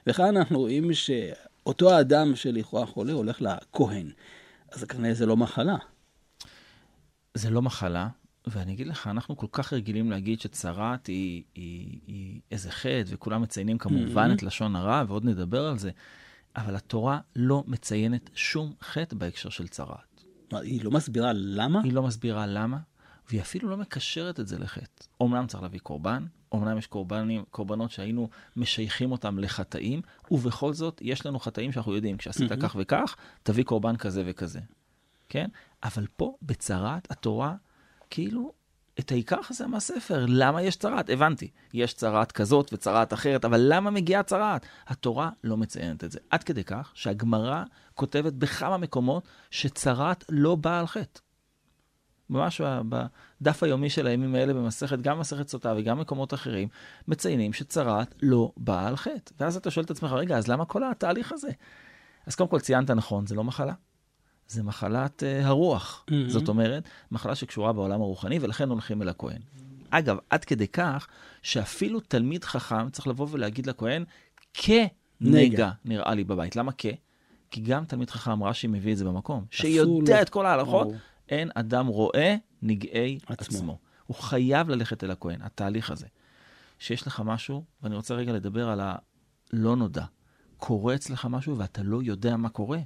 וכאן 0.06 0.36
אנחנו 0.36 0.58
רואים 0.58 0.94
שאותו 0.94 1.92
האדם 1.92 2.36
שלכאורה 2.36 2.86
חולה 2.86 3.12
הולך 3.12 3.42
לכהן. 3.42 4.10
אז 4.72 4.84
כנראה 4.84 5.14
זה 5.14 5.26
לא 5.26 5.36
מחלה. 5.36 5.76
זה 7.34 7.50
לא 7.50 7.62
מחלה, 7.62 8.08
ואני 8.50 8.72
אגיד 8.72 8.86
לך, 8.86 9.06
אנחנו 9.06 9.36
כל 9.36 9.46
כך 9.52 9.72
רגילים 9.72 10.10
להגיד 10.10 10.40
שצרעת 10.40 11.06
היא, 11.06 11.42
היא, 11.54 12.00
היא 12.06 12.40
איזה 12.50 12.70
חטא, 12.70 13.02
וכולם 13.06 13.42
מציינים 13.42 13.78
כמובן 13.78 14.30
mm-hmm. 14.30 14.34
את 14.34 14.42
לשון 14.42 14.76
הרע, 14.76 15.04
ועוד 15.08 15.24
נדבר 15.24 15.66
על 15.66 15.78
זה, 15.78 15.90
אבל 16.56 16.76
התורה 16.76 17.20
לא 17.36 17.64
מציינת 17.66 18.30
שום 18.34 18.72
חטא 18.82 19.16
בהקשר 19.16 19.48
של 19.48 19.68
צרעת. 19.68 20.24
היא 20.52 20.84
לא 20.84 20.90
מסבירה 20.90 21.32
למה? 21.34 21.80
היא 21.84 21.92
לא 21.92 22.02
מסבירה 22.02 22.46
למה, 22.46 22.78
והיא 23.28 23.40
אפילו 23.40 23.68
לא 23.68 23.76
מקשרת 23.76 24.40
את 24.40 24.48
זה 24.48 24.58
לחטא. 24.58 25.04
אומנם 25.20 25.46
צריך 25.46 25.62
להביא 25.62 25.80
קורבן, 25.80 26.26
אומנם 26.52 26.78
יש 26.78 26.86
קורבנים, 26.86 27.44
קורבנות 27.50 27.90
שהיינו 27.90 28.28
משייכים 28.56 29.12
אותם 29.12 29.38
לחטאים, 29.38 30.02
ובכל 30.30 30.72
זאת 30.72 31.00
יש 31.04 31.26
לנו 31.26 31.38
חטאים 31.38 31.72
שאנחנו 31.72 31.94
יודעים, 31.94 32.16
כשעשית 32.16 32.52
כך 32.62 32.76
וכך, 32.78 33.16
תביא 33.42 33.64
קורבן 33.64 33.96
כזה 33.96 34.22
וכזה. 34.26 34.60
כן? 35.28 35.48
אבל 35.82 36.06
פה, 36.16 36.36
בצרת, 36.42 37.10
התורה 37.10 37.54
כאילו 38.10 38.52
את 38.98 39.12
העיקר 39.12 39.42
חסר 39.42 39.66
מהספר. 39.66 40.24
למה 40.28 40.62
יש 40.62 40.76
צרת? 40.76 41.10
הבנתי, 41.10 41.50
יש 41.74 41.94
צרת 41.94 42.32
כזאת 42.32 42.72
וצרת 42.72 43.12
אחרת, 43.12 43.44
אבל 43.44 43.60
למה 43.68 43.90
מגיעה 43.90 44.22
צרת? 44.22 44.66
התורה 44.86 45.30
לא 45.44 45.56
מציינת 45.56 46.04
את 46.04 46.12
זה. 46.12 46.18
עד 46.30 46.42
כדי 46.42 46.64
כך 46.64 46.90
שהגמרא 46.94 47.64
כותבת 47.94 48.32
בכמה 48.32 48.76
מקומות 48.76 49.28
שצרת 49.50 50.24
לא 50.28 50.56
באה 50.56 50.80
על 50.80 50.86
חטא. 50.86 51.20
ממש 52.30 52.60
בדף 52.88 53.62
היומי 53.62 53.90
של 53.90 54.06
הימים 54.06 54.34
האלה 54.34 54.54
במסכת, 54.54 55.00
גם 55.00 55.18
מסכת 55.18 55.48
סוטה 55.48 55.74
וגם 55.76 55.98
מקומות 56.00 56.34
אחרים, 56.34 56.68
מציינים 57.08 57.52
שצרת 57.52 58.14
לא 58.22 58.52
באה 58.56 58.88
על 58.88 58.96
חטא. 58.96 59.32
ואז 59.40 59.56
אתה 59.56 59.70
שואל 59.70 59.84
את 59.84 59.90
עצמך, 59.90 60.12
רגע, 60.12 60.36
אז 60.36 60.48
למה 60.48 60.64
כל 60.64 60.84
התהליך 60.84 61.32
הזה? 61.32 61.50
אז 62.26 62.34
קודם 62.34 62.50
כל 62.50 62.60
ציינת 62.60 62.90
נכון, 62.90 63.26
זה 63.26 63.34
לא 63.34 63.44
מחלה. 63.44 63.72
זה 64.50 64.62
מחלת 64.62 65.22
uh, 65.22 65.46
הרוח. 65.46 66.04
Mm-hmm. 66.10 66.14
זאת 66.28 66.48
אומרת, 66.48 66.88
מחלה 67.10 67.34
שקשורה 67.34 67.72
בעולם 67.72 68.00
הרוחני, 68.00 68.38
ולכן 68.40 68.68
הולכים 68.68 69.02
אל 69.02 69.08
הכהן. 69.08 69.40
אגב, 69.90 70.16
עד 70.30 70.44
כדי 70.44 70.68
כך, 70.68 71.08
שאפילו 71.42 72.00
תלמיד 72.00 72.44
חכם 72.44 72.90
צריך 72.90 73.06
לבוא 73.06 73.26
ולהגיד 73.30 73.66
לכהן, 73.66 74.04
כנגע 74.54 75.70
נראה 75.84 76.14
לי 76.14 76.24
בבית. 76.24 76.56
למה 76.56 76.72
כ? 76.78 76.86
כי 77.50 77.60
גם 77.60 77.84
תלמיד 77.84 78.10
חכם, 78.10 78.42
רש"י 78.42 78.66
מביא 78.66 78.92
את 78.92 78.98
זה 78.98 79.04
במקום, 79.04 79.44
שיודע 79.50 80.16
לו. 80.16 80.22
את 80.22 80.28
כל 80.28 80.46
ההלכות, 80.46 80.86
או. 80.86 80.92
אין 81.28 81.50
אדם 81.54 81.86
רואה 81.86 82.36
נגעי 82.62 83.18
עצמו. 83.26 83.56
עצמו. 83.56 83.78
הוא 84.06 84.16
חייב 84.16 84.68
ללכת 84.68 85.04
אל 85.04 85.10
הכהן, 85.10 85.42
התהליך 85.42 85.90
הזה. 85.90 86.06
שיש 86.78 87.06
לך 87.06 87.22
משהו, 87.24 87.64
ואני 87.82 87.94
רוצה 87.94 88.14
רגע 88.14 88.32
לדבר 88.32 88.68
על 88.68 88.80
הלא 88.80 89.76
נודע. 89.76 90.04
קורה 90.56 90.94
אצלך 90.94 91.26
משהו 91.30 91.58
ואתה 91.58 91.82
לא 91.82 92.00
יודע 92.02 92.36
מה 92.36 92.48
קורה. 92.48 92.78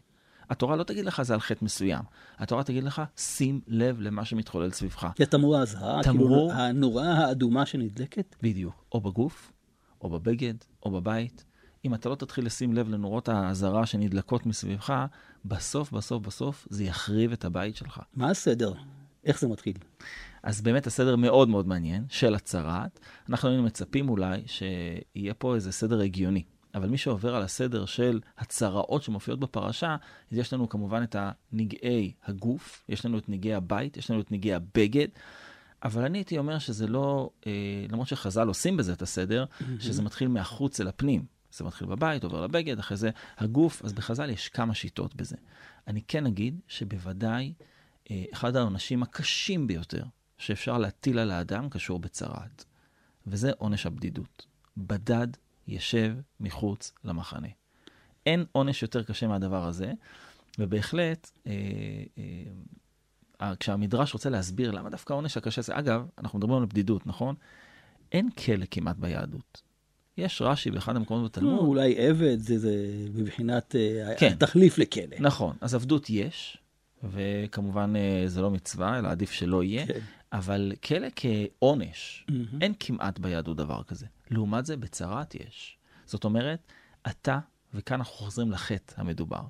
התורה 0.51 0.77
לא 0.77 0.85
תגיד 0.85 1.05
לך 1.05 1.23
זה 1.23 1.35
על 1.35 1.41
חטא 1.41 1.65
מסוים. 1.65 2.03
התורה 2.39 2.65
תגיד 2.65 2.85
לך, 2.85 3.03
שים 3.17 3.61
לב 3.67 4.01
למה 4.01 4.25
שמתחולל 4.25 4.71
סביבך. 4.71 5.09
זה 5.19 5.27
תמרור 5.27 5.57
האזהרה, 5.57 6.03
תמרור... 6.03 6.51
כאילו 6.51 6.63
הנורה 6.63 7.13
האדומה 7.13 7.67
שנדלקת? 7.67 8.37
בדיוק. 8.43 8.85
או 8.93 9.01
בגוף, 9.01 9.53
או 10.01 10.11
בבגד, 10.11 10.55
או 10.83 10.91
בבית. 10.91 11.45
אם 11.85 11.95
אתה 11.95 12.09
לא 12.09 12.15
תתחיל 12.15 12.47
לשים 12.47 12.73
לב 12.73 12.89
לנורות 12.89 13.29
האזהרה 13.29 13.87
שנדלקות 13.87 14.47
מסביבך, 14.47 15.07
בסוף, 15.45 15.93
בסוף, 15.93 16.23
בסוף, 16.27 16.67
זה 16.71 16.85
יחריב 16.85 17.33
את 17.33 17.45
הבית 17.45 17.77
שלך. 17.77 18.01
מה 18.15 18.31
הסדר? 18.31 18.73
איך 19.25 19.41
זה 19.41 19.49
מתחיל? 19.49 19.75
אז 20.43 20.61
באמת 20.61 20.87
הסדר 20.87 21.17
מאוד 21.17 21.49
מאוד 21.49 21.69
מעניין 21.69 22.05
של 22.09 22.35
הצהרת. 22.35 23.01
אנחנו 23.29 23.49
היינו 23.49 23.63
מצפים 23.63 24.09
אולי 24.09 24.43
שיהיה 24.47 25.35
פה 25.35 25.55
איזה 25.55 25.73
סדר 25.73 26.01
הגיוני. 26.01 26.43
אבל 26.75 26.89
מי 26.89 26.99
שעובר 26.99 27.35
על 27.35 27.43
הסדר 27.43 27.87
של 27.87 28.21
הצהראות 28.39 29.03
שמופיעות 29.03 29.41
בפרשה, 29.41 29.97
אז 30.33 30.39
יש 30.39 30.53
לנו 30.53 30.69
כמובן 30.69 31.03
את 31.03 31.17
נגעי 31.53 32.13
הגוף, 32.25 32.85
יש 32.89 33.07
לנו 33.07 33.19
את 33.19 33.29
נגעי 33.29 33.55
הבית, 33.55 33.97
יש 33.97 34.11
לנו 34.11 34.21
את 34.21 34.33
נגעי 34.33 34.55
הבגד. 34.55 35.09
אבל 35.83 36.05
אני 36.05 36.19
הייתי 36.19 36.39
אומר 36.39 36.59
שזה 36.59 36.87
לא, 36.87 37.31
אה, 37.47 37.53
למרות 37.91 38.09
שחז"ל 38.09 38.49
עושים 38.49 38.77
בזה 38.77 38.93
את 38.93 39.03
הסדר, 39.03 39.45
mm-hmm. 39.45 39.65
שזה 39.81 40.03
מתחיל 40.03 40.29
מהחוץ 40.29 40.81
אל 40.81 40.89
הפנים. 40.89 41.25
זה 41.53 41.65
מתחיל 41.65 41.89
בבית, 41.89 42.25
עובר 42.25 42.41
לבגד, 42.45 42.79
אחרי 42.79 42.97
זה 42.97 43.11
הגוף, 43.39 43.85
אז 43.85 43.93
בחז"ל 43.93 44.31
יש 44.31 44.49
כמה 44.49 44.75
שיטות 44.75 45.15
בזה. 45.15 45.37
אני 45.87 46.03
כן 46.09 46.27
אגיד 46.27 46.61
שבוודאי 46.69 47.53
אה, 48.11 48.25
אחד 48.33 48.57
העונשים 48.57 49.03
הקשים 49.03 49.67
ביותר 49.67 50.05
שאפשר 50.39 50.79
להטיל 50.79 51.19
על 51.19 51.31
האדם 51.31 51.69
קשור 51.69 51.99
בצרעת, 51.99 52.65
וזה 53.27 53.53
עונש 53.59 53.87
הבדידות. 53.87 54.47
בדד 54.77 55.29
ישב 55.69 56.15
מחוץ 56.41 56.93
למחנה. 57.05 57.49
אין 58.27 58.45
עונש 58.53 58.83
יותר 58.83 59.03
קשה 59.03 59.29
מהדבר 59.29 59.65
הזה, 59.65 59.93
ובהחלט, 60.59 61.31
אה, 61.47 61.53
אה, 63.41 63.57
כשהמדרש 63.57 64.15
רוצה 64.15 64.31
להסביר 64.31 64.71
למה 64.71 64.91
דווקא 64.91 65.13
העונש 65.13 65.37
הקשה 65.37 65.61
הזה, 65.61 65.79
אגב, 65.79 66.07
אנחנו 66.19 66.39
מדברים 66.39 66.61
על 66.61 66.67
בדידות, 66.67 67.07
נכון? 67.07 67.35
אין 68.13 68.31
כלא 68.31 68.65
כמעט 68.71 68.97
ביהדות. 68.97 69.63
יש 70.19 70.43
רש"י 70.43 70.71
באחד 70.71 70.97
המקומות 70.97 71.31
בתלמוד. 71.31 71.59
אולי 71.59 72.09
עבד 72.09 72.39
זה, 72.39 72.59
זה 72.59 72.75
בבחינת 73.15 73.77
אה, 73.77 74.15
כן. 74.19 74.35
תחליף 74.39 74.79
לכלא. 74.79 75.17
נכון, 75.21 75.57
אז 75.61 75.75
עבדות 75.75 76.11
יש, 76.11 76.59
וכמובן 77.05 77.93
אה, 77.97 78.25
זה 78.27 78.43
לא 78.43 78.51
מצווה, 78.51 78.99
אלא 78.99 79.09
עדיף 79.09 79.33
שלא 79.33 79.65
יהיה, 79.65 79.87
כן. 79.87 80.01
אבל 80.33 80.73
כלא 80.85 81.07
כעונש, 81.17 82.27
mm-hmm. 82.31 82.57
אין 82.61 82.75
כמעט 82.81 83.19
ביהדות 83.19 83.57
דבר 83.57 83.83
כזה. 83.83 84.07
לעומת 84.31 84.67
זה, 84.67 84.77
בצרת 84.77 85.35
יש. 85.35 85.79
זאת 86.07 86.25
אומרת, 86.25 86.73
אתה, 87.07 87.39
וכאן 87.75 87.97
אנחנו 87.97 88.15
חוזרים 88.15 88.51
לחטא 88.51 88.95
המדובר, 88.97 89.43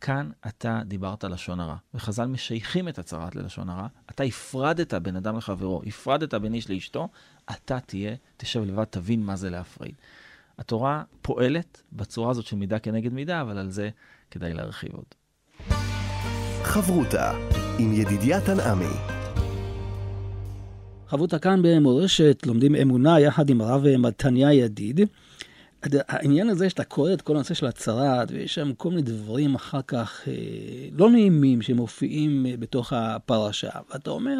כאן 0.00 0.30
אתה 0.46 0.80
דיברת 0.84 1.24
לשון 1.24 1.60
הרע, 1.60 1.76
וחז"ל 1.94 2.26
משייכים 2.26 2.88
את 2.88 2.98
הצרת 2.98 3.36
ללשון 3.36 3.68
הרע, 3.68 3.86
אתה 4.10 4.22
הפרדת 4.22 4.94
בין 4.94 5.16
אדם 5.16 5.36
לחברו, 5.36 5.82
הפרדת 5.86 6.34
בין 6.34 6.54
איש 6.54 6.70
לאשתו, 6.70 7.08
אתה 7.50 7.80
תהיה, 7.80 8.16
תשב 8.36 8.60
לבד, 8.60 8.84
תבין 8.84 9.22
מה 9.22 9.36
זה 9.36 9.50
להפריד. 9.50 9.94
התורה 10.58 11.02
פועלת 11.22 11.82
בצורה 11.92 12.30
הזאת 12.30 12.46
של 12.46 12.56
מידה 12.56 12.78
כנגד 12.78 13.12
מידה, 13.12 13.40
אבל 13.40 13.58
על 13.58 13.70
זה 13.70 13.90
כדאי 14.30 14.54
להרחיב 14.54 14.92
עוד. 14.94 15.14
חברותה 16.62 17.32
עם 17.78 17.92
ידידיה 17.92 18.40
תנעמי. 18.40 19.15
חברותה 21.08 21.38
כאן 21.38 21.60
במורשת, 21.62 22.46
לומדים 22.46 22.74
אמונה 22.74 23.20
יחד 23.20 23.50
עם 23.50 23.60
הרב 23.60 23.96
מתניה 23.96 24.52
ידיד. 24.52 25.00
העניין 25.82 26.48
הזה 26.48 26.70
שאתה 26.70 26.84
קורא 26.84 27.12
את 27.12 27.22
כל 27.22 27.34
הנושא 27.34 27.54
של 27.54 27.66
הצהרת, 27.66 28.30
ויש 28.30 28.54
שם 28.54 28.74
כל 28.74 28.88
מיני 28.88 29.02
דברים 29.02 29.54
אחר 29.54 29.82
כך 29.86 30.22
אה, 30.28 30.32
לא 30.92 31.10
נעימים 31.10 31.62
שמופיעים 31.62 32.46
אה, 32.46 32.56
בתוך 32.58 32.92
הפרשה, 32.92 33.70
ואתה 33.90 34.10
אומר, 34.10 34.38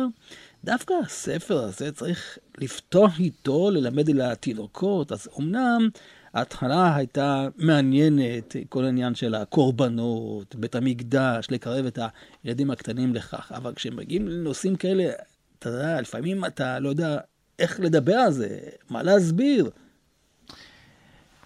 דווקא 0.64 0.94
הספר 1.04 1.58
הזה 1.58 1.92
צריך 1.92 2.38
לפתוח 2.58 3.20
איתו, 3.20 3.70
ללמד 3.70 4.08
אל 4.08 4.20
התינוקות, 4.20 5.12
אז 5.12 5.28
אמנם 5.38 5.88
ההתחלה 6.34 6.96
הייתה 6.96 7.48
מעניינת, 7.56 8.56
כל 8.68 8.84
העניין 8.84 9.14
של 9.14 9.34
הקורבנות, 9.34 10.54
בית 10.54 10.74
המקדש, 10.74 11.46
לקרב 11.50 11.86
את 11.86 11.98
הילדים 12.44 12.70
הקטנים 12.70 13.14
לכך, 13.14 13.52
אבל 13.54 13.74
כשמגיעים 13.74 14.28
לנושאים 14.28 14.76
כאלה, 14.76 15.12
אתה 15.58 15.68
יודע, 15.68 16.00
לפעמים 16.00 16.44
אתה 16.44 16.78
לא 16.78 16.88
יודע 16.88 17.18
איך 17.58 17.80
לדבר 17.80 18.14
על 18.14 18.32
זה, 18.32 18.58
מה 18.90 19.02
להסביר. 19.02 19.70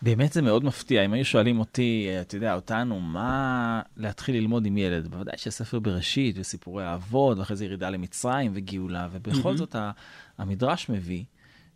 באמת 0.03 0.33
זה 0.33 0.43
מאוד 0.43 0.65
מפתיע. 0.65 1.05
אם 1.05 1.13
היו 1.13 1.25
שואלים 1.25 1.59
אותי, 1.59 2.09
אתה 2.21 2.37
יודע, 2.37 2.55
אותנו, 2.55 3.01
מה 3.01 3.83
להתחיל 3.97 4.35
ללמוד 4.35 4.67
עם 4.67 4.79
ילד? 4.79 5.09
בוודאי 5.09 5.39
שספר 5.39 5.79
בראשית 5.79 6.37
וסיפורי 6.39 6.85
האבות, 6.85 7.39
ואחרי 7.39 7.57
זה 7.57 7.65
ירידה 7.65 7.91
למצרים 7.91 8.53
וגאולה, 8.55 9.09
ובכל 9.13 9.55
mm-hmm. 9.55 9.57
זאת 9.57 9.77
המדרש 10.39 10.89
מביא 10.89 11.25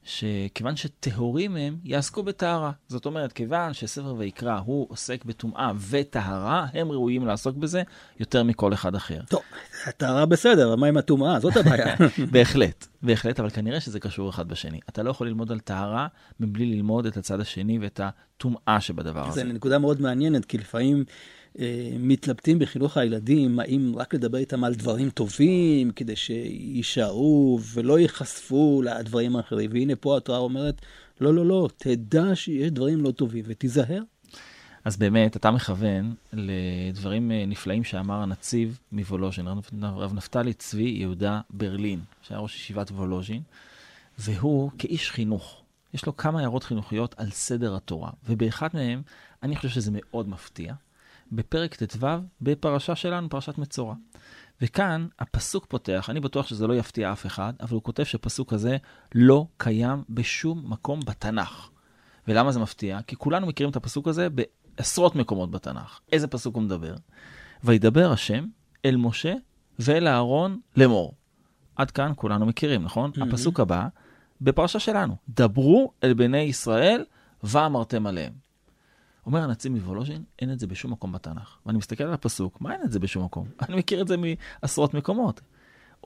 שכיוון 0.04 0.76
שטהורים 0.76 1.56
הם, 1.56 1.76
יעסקו 1.84 2.22
בטהרה. 2.22 2.70
זאת 2.88 3.06
אומרת, 3.06 3.32
כיוון 3.32 3.72
שספר 3.72 4.14
ויקרא 4.18 4.58
הוא 4.64 4.86
עוסק 4.90 5.24
בטומאה 5.24 5.72
וטהרה, 5.90 6.66
הם 6.72 6.92
ראויים 6.92 7.26
לעסוק 7.26 7.56
בזה 7.56 7.82
יותר 8.20 8.42
מכל 8.42 8.72
אחד 8.72 8.94
אחר. 8.94 9.20
טוב, 9.28 9.42
הטהרה 9.86 10.26
בסדר, 10.26 10.68
אבל 10.68 10.80
מה 10.80 10.86
עם 10.86 10.96
הטומאה? 10.96 11.40
זאת 11.40 11.56
הבעיה. 11.56 11.96
בהחלט, 12.32 12.86
בהחלט, 13.04 13.40
אבל 13.40 13.50
כנראה 13.50 13.80
שזה 13.80 14.00
קשור 14.00 14.30
אחד 14.30 14.48
בשני. 14.48 14.80
אתה 14.88 15.02
לא 15.02 15.10
יכול 15.10 15.26
ללמוד 15.26 15.52
על 15.52 15.60
טהרה 15.60 16.06
מבלי 16.40 16.66
ללמוד 16.66 17.06
את 17.06 17.16
הצד 17.16 17.40
השני 17.40 17.78
ואת 17.78 18.00
הטומאה 18.02 18.80
שבדבר 18.80 19.28
הזה. 19.28 19.40
זו 19.40 19.52
נקודה 19.52 19.78
מאוד 19.78 20.00
מעניינת, 20.00 20.44
כי 20.44 20.58
לפעמים... 20.58 21.04
אה, 21.58 21.90
מתלבטים 21.98 22.58
בחינוך 22.58 22.96
הילדים, 22.96 23.60
האם 23.60 23.92
רק 23.96 24.14
לדבר 24.14 24.38
איתם 24.38 24.64
על 24.64 24.74
דברים 24.74 25.10
טובים, 25.10 25.90
כדי 25.90 26.16
שיישארו 26.16 27.58
ולא 27.74 27.98
ייחשפו 27.98 28.82
לדברים 28.84 29.36
האחרים. 29.36 29.70
והנה 29.72 29.96
פה 29.96 30.16
התורה 30.16 30.38
אומרת, 30.38 30.80
לא, 31.20 31.34
לא, 31.34 31.46
לא, 31.46 31.68
תדע 31.76 32.34
שיש 32.34 32.70
דברים 32.70 33.00
לא 33.00 33.10
טובים 33.10 33.44
ותיזהר. 33.48 34.02
אז 34.84 34.96
באמת, 34.96 35.36
אתה 35.36 35.50
מכוון 35.50 36.14
לדברים 36.32 37.32
אה, 37.32 37.44
נפלאים 37.46 37.84
שאמר 37.84 38.22
הנציב 38.22 38.78
מוולוז'ין, 38.92 39.46
רב 39.82 40.14
נפתלי 40.14 40.52
צבי 40.52 40.88
יהודה 40.88 41.40
ברלין, 41.50 42.00
שהיה 42.22 42.40
ראש 42.40 42.56
ישיבת 42.56 42.90
וולוז'ין, 42.90 43.42
והוא 44.18 44.70
כאיש 44.78 45.10
חינוך. 45.10 45.62
יש 45.94 46.06
לו 46.06 46.16
כמה 46.16 46.40
הערות 46.40 46.64
חינוכיות 46.64 47.14
על 47.18 47.30
סדר 47.30 47.76
התורה, 47.76 48.10
ובאחד 48.28 48.68
מהם, 48.74 49.02
אני 49.42 49.56
חושב 49.56 49.68
שזה 49.68 49.90
מאוד 49.94 50.28
מפתיע. 50.28 50.74
בפרק 51.32 51.74
ט"ו 51.74 52.06
בפרשה 52.40 52.96
שלנו, 52.96 53.28
פרשת 53.28 53.58
מצורע. 53.58 53.94
וכאן 54.60 55.06
הפסוק 55.18 55.66
פותח, 55.66 56.10
אני 56.10 56.20
בטוח 56.20 56.46
שזה 56.46 56.66
לא 56.66 56.74
יפתיע 56.74 57.12
אף 57.12 57.26
אחד, 57.26 57.52
אבל 57.60 57.74
הוא 57.74 57.82
כותב 57.82 58.04
שהפסוק 58.04 58.52
הזה 58.52 58.76
לא 59.14 59.46
קיים 59.56 60.02
בשום 60.10 60.64
מקום 60.66 61.00
בתנ"ך. 61.00 61.70
ולמה 62.28 62.52
זה 62.52 62.60
מפתיע? 62.60 63.02
כי 63.06 63.16
כולנו 63.16 63.46
מכירים 63.46 63.70
את 63.70 63.76
הפסוק 63.76 64.08
הזה 64.08 64.28
בעשרות 64.78 65.16
מקומות 65.16 65.50
בתנ"ך. 65.50 66.00
איזה 66.12 66.26
פסוק 66.26 66.54
הוא 66.54 66.62
מדבר? 66.62 66.94
וידבר 67.64 68.12
השם 68.12 68.46
אל 68.84 68.96
משה 68.96 69.34
ואל 69.78 70.08
אהרון 70.08 70.60
לאמור. 70.76 71.14
עד 71.76 71.90
כאן 71.90 72.12
כולנו 72.16 72.46
מכירים, 72.46 72.82
נכון? 72.82 73.10
Mm-hmm. 73.10 73.28
הפסוק 73.28 73.60
הבא, 73.60 73.88
בפרשה 74.40 74.78
שלנו, 74.78 75.16
דברו 75.28 75.92
אל 76.04 76.14
בני 76.14 76.38
ישראל 76.38 77.04
ואמרתם 77.42 78.06
עליהם. 78.06 78.32
אומר 79.26 79.42
הנציב 79.42 79.72
מוולוז'ין, 79.72 80.24
אין 80.38 80.52
את 80.52 80.58
זה 80.58 80.66
בשום 80.66 80.92
מקום 80.92 81.12
בתנ"ך. 81.12 81.58
ואני 81.66 81.78
מסתכל 81.78 82.04
על 82.04 82.12
הפסוק, 82.12 82.60
מה 82.60 82.72
אין 82.72 82.80
את 82.84 82.92
זה 82.92 82.98
בשום 82.98 83.24
מקום? 83.24 83.48
אני 83.68 83.76
מכיר 83.76 84.02
את 84.02 84.08
זה 84.08 84.16
מעשרות 84.62 84.94
מקומות. 84.94 85.40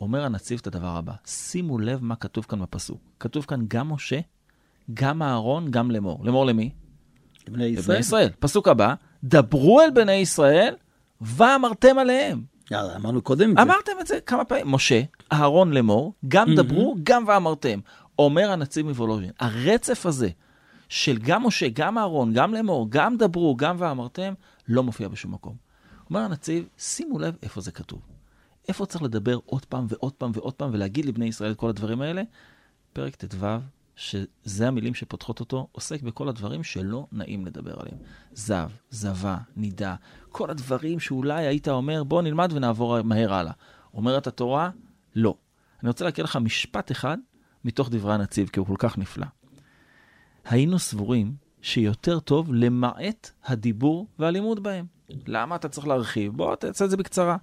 אומר 0.01 0.25
הנציב 0.25 0.59
את 0.63 0.67
הדבר 0.67 0.97
הבא, 0.97 1.13
שימו 1.27 1.79
לב 1.79 2.05
מה 2.05 2.17
כתוב 2.17 2.45
כאן 2.45 2.63
בפסוק. 2.63 3.01
כתוב 3.21 3.45
כאן 3.45 3.65
גם 3.69 3.93
משה, 3.93 4.21
גם 4.95 5.23
אהרון, 5.23 5.71
גם 5.71 5.91
לאמור. 5.91 6.25
לאמור 6.25 6.47
למי? 6.47 6.71
לבני 7.49 7.64
ישראל. 7.64 7.85
לבני 7.85 7.99
ישראל. 7.99 8.28
פסוק 8.38 8.69
הבא, 8.69 8.95
דברו 9.25 9.81
אל 9.81 9.90
בני 9.90 10.12
ישראל 10.12 10.75
ואמרתם 11.21 11.99
עליהם. 11.99 12.43
יאללה, 12.71 12.97
אמרנו 12.97 13.23
קודם 13.23 13.50
את 13.50 13.57
זה. 13.57 13.62
אמרתם 13.62 13.93
את 14.00 14.07
זה 14.07 14.21
כמה 14.26 14.45
פעמים. 14.45 14.73
משה, 14.73 15.00
אהרון 15.33 15.73
לאמור, 15.73 16.12
גם 16.28 16.55
דברו, 16.55 16.97
גם 17.02 17.25
ואמרתם. 17.26 17.81
אומר 18.19 18.50
הנציב 18.50 18.87
מוולוז'ין, 18.87 19.31
הרצף 19.40 20.07
הזה 20.07 20.28
של 20.88 21.19
גם 21.19 21.47
משה, 21.47 21.67
גם 21.73 21.99
אהרון, 21.99 22.33
גם 22.33 22.55
לאמור, 22.55 22.87
גם 22.90 23.17
דברו, 23.17 23.57
גם 23.57 23.76
ואמרתם, 23.78 24.35
לא 24.69 24.83
מופיע 24.83 25.09
בשום 25.09 25.35
מקום. 25.35 25.57
אומר 26.11 26.21
הנציב, 26.21 26.69
שימו 26.78 27.19
לב 27.19 27.37
איפה 27.43 27.61
זה 27.61 27.71
כתוב. 27.73 28.00
איפה 28.69 28.87
צריך 28.87 29.02
לדבר 29.02 29.38
עוד 29.45 29.64
פעם 29.64 29.87
ועוד 29.88 30.12
פעם 30.12 30.31
ועוד 30.35 30.55
פעם 30.55 30.71
ולהגיד 30.73 31.05
לבני 31.05 31.26
ישראל 31.26 31.52
את 31.52 31.57
כל 31.57 31.69
הדברים 31.69 32.00
האלה? 32.00 32.23
פרק 32.93 33.17
ט"ו, 33.17 33.47
שזה 33.99 34.69
המילים 34.69 34.95
שפותחות 34.95 35.40
אותו, 35.40 35.69
עוסק 35.73 36.02
בכל 36.02 36.28
הדברים 36.28 36.64
שלא 36.64 37.07
נעים 37.12 37.47
לדבר 37.47 37.81
עליהם. 37.81 37.97
זב, 38.33 38.71
זבה, 38.90 39.38
נידה, 39.57 39.95
כל 40.28 40.50
הדברים 40.50 41.00
שאולי 41.00 41.47
היית 41.47 41.69
אומר, 41.69 42.05
בוא 42.05 42.23
נלמד 42.23 42.52
ונעבור 42.52 43.02
מהר 43.02 43.35
הלאה. 43.35 43.52
אומרת 43.95 44.26
התורה, 44.26 44.71
לא. 45.14 45.35
אני 45.83 45.88
רוצה 45.88 46.05
להקריא 46.05 46.25
לך 46.25 46.37
משפט 46.37 46.93
אחד 46.93 47.19
מתוך 47.64 47.88
דברי 47.90 48.14
הנציב, 48.14 48.49
כי 48.49 48.61
הוא 48.61 48.67
כל 48.67 48.75
כך 48.78 48.99
נפלא. 48.99 49.26
היינו 50.45 50.78
סבורים 50.78 51.35
שיותר 51.62 52.21
טוב 52.21 52.55
למעט 52.55 53.31
הדיבור 53.45 54.07
והלימוד 54.19 54.62
בהם. 54.62 54.87
למה 55.26 55.57
אתה 55.57 55.69
צריך 55.69 55.87
להרחיב? 55.87 56.33
בוא, 56.37 56.55
תעשה 56.55 56.85
את 56.85 56.90
זה 56.90 56.97
בקצרה. 56.97 57.37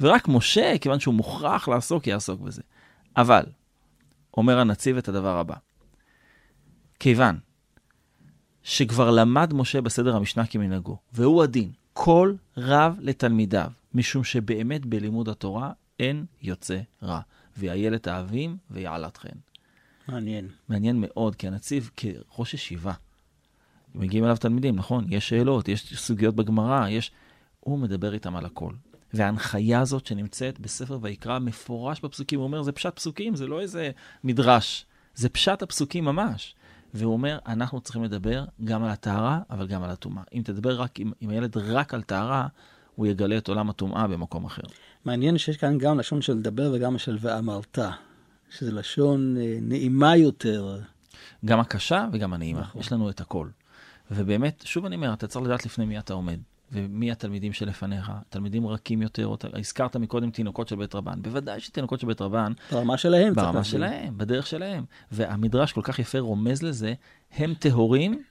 ורק 0.00 0.28
משה, 0.28 0.78
כיוון 0.80 1.00
שהוא 1.00 1.14
מוכרח 1.14 1.68
לעסוק, 1.68 2.06
יעסוק 2.06 2.40
בזה. 2.40 2.62
אבל, 3.16 3.44
אומר 4.36 4.58
הנציב 4.58 4.96
את 4.96 5.08
הדבר 5.08 5.38
הבא, 5.38 5.54
כיוון 7.00 7.38
שכבר 8.62 9.10
למד 9.10 9.54
משה 9.54 9.80
בסדר 9.80 10.16
המשנה 10.16 10.46
כמנהגו, 10.46 10.96
והוא 11.12 11.42
הדין, 11.42 11.70
כל 11.92 12.34
רב 12.56 12.96
לתלמידיו, 13.00 13.70
משום 13.94 14.24
שבאמת 14.24 14.86
בלימוד 14.86 15.28
התורה 15.28 15.72
אין 15.98 16.24
יוצא 16.42 16.80
רע. 17.02 17.20
ויילת 17.56 18.06
האבים 18.06 18.56
ויעלת 18.70 19.16
חן. 19.16 19.28
מעניין. 20.08 20.48
מעניין 20.68 20.96
מאוד, 21.00 21.36
כי 21.36 21.46
הנציב 21.46 21.90
כראש 21.96 22.54
ישיבה, 22.54 22.92
מגיעים 23.94 24.24
אליו 24.24 24.36
תלמידים, 24.36 24.76
נכון? 24.76 25.04
יש 25.08 25.28
שאלות, 25.28 25.68
יש 25.68 25.94
סוגיות 25.96 26.34
בגמרא, 26.34 26.88
יש... 26.88 27.10
הוא 27.60 27.78
מדבר 27.78 28.14
איתם 28.14 28.36
על 28.36 28.46
הכל. 28.46 28.72
וההנחיה 29.12 29.80
הזאת 29.80 30.06
שנמצאת 30.06 30.60
בספר 30.60 30.98
ויקרא 31.02 31.38
מפורש 31.38 32.00
בפסוקים, 32.00 32.38
הוא 32.38 32.46
אומר, 32.46 32.62
זה 32.62 32.72
פשט 32.72 32.96
פסוקים, 32.96 33.36
זה 33.36 33.46
לא 33.46 33.60
איזה 33.60 33.90
מדרש, 34.24 34.86
זה 35.14 35.28
פשט 35.28 35.62
הפסוקים 35.62 36.04
ממש. 36.04 36.54
והוא 36.94 37.12
אומר, 37.12 37.38
אנחנו 37.46 37.80
צריכים 37.80 38.04
לדבר 38.04 38.44
גם 38.64 38.84
על 38.84 38.90
הטהרה, 38.90 39.40
אבל 39.50 39.66
גם 39.66 39.82
על 39.82 39.90
הטומאה. 39.90 40.22
אם 40.34 40.42
תדבר 40.44 40.80
רק, 40.80 41.00
עם, 41.00 41.12
עם 41.20 41.30
הילד 41.30 41.56
רק 41.56 41.94
על 41.94 42.02
טהרה, 42.02 42.46
הוא 42.94 43.06
יגלה 43.06 43.38
את 43.38 43.48
עולם 43.48 43.70
הטומאה 43.70 44.06
במקום 44.06 44.44
אחר. 44.44 44.62
מעניין 45.04 45.38
שיש 45.38 45.56
כאן 45.56 45.78
גם 45.78 45.98
לשון 45.98 46.22
של 46.22 46.32
לדבר 46.32 46.70
וגם 46.74 46.98
של 46.98 47.18
ואמרת, 47.20 47.78
שזה 48.50 48.72
לשון 48.72 49.36
אה, 49.36 49.58
נעימה 49.60 50.16
יותר. 50.16 50.80
גם 51.44 51.60
הקשה 51.60 52.06
וגם 52.12 52.32
הנעימה, 52.32 52.60
נכון. 52.60 52.80
יש 52.80 52.92
לנו 52.92 53.10
את 53.10 53.20
הכל. 53.20 53.48
ובאמת, 54.10 54.62
שוב 54.66 54.84
אני 54.84 54.96
אומר, 54.96 55.12
אתה 55.12 55.26
צריך 55.26 55.44
לדעת 55.44 55.66
לפני 55.66 55.84
מי 55.84 55.98
אתה 55.98 56.14
עומד, 56.14 56.38
ומי 56.72 57.10
התלמידים 57.10 57.52
שלפניך, 57.52 58.12
תלמידים 58.28 58.66
רכים 58.66 59.02
יותר, 59.02 59.26
או, 59.26 59.36
הזכרת 59.52 59.96
מקודם 59.96 60.30
תינוקות 60.30 60.68
של 60.68 60.76
בית 60.76 60.94
רבן, 60.94 61.22
בוודאי 61.22 61.60
שתינוקות 61.60 62.00
של 62.00 62.06
בית 62.06 62.20
רבן, 62.20 62.52
ברמה 62.72 62.98
שלהם. 62.98 63.34
ברמה. 63.34 63.64
שלהם, 63.64 64.18
בדרך 64.18 64.46
שלהם. 64.46 64.84
והמדרש 65.12 65.72
כל 65.72 65.82
כך 65.84 65.98
יפה 65.98 66.18
רומז 66.18 66.62
לזה, 66.62 66.94
הם 67.32 67.54
טהורים, 67.54 68.22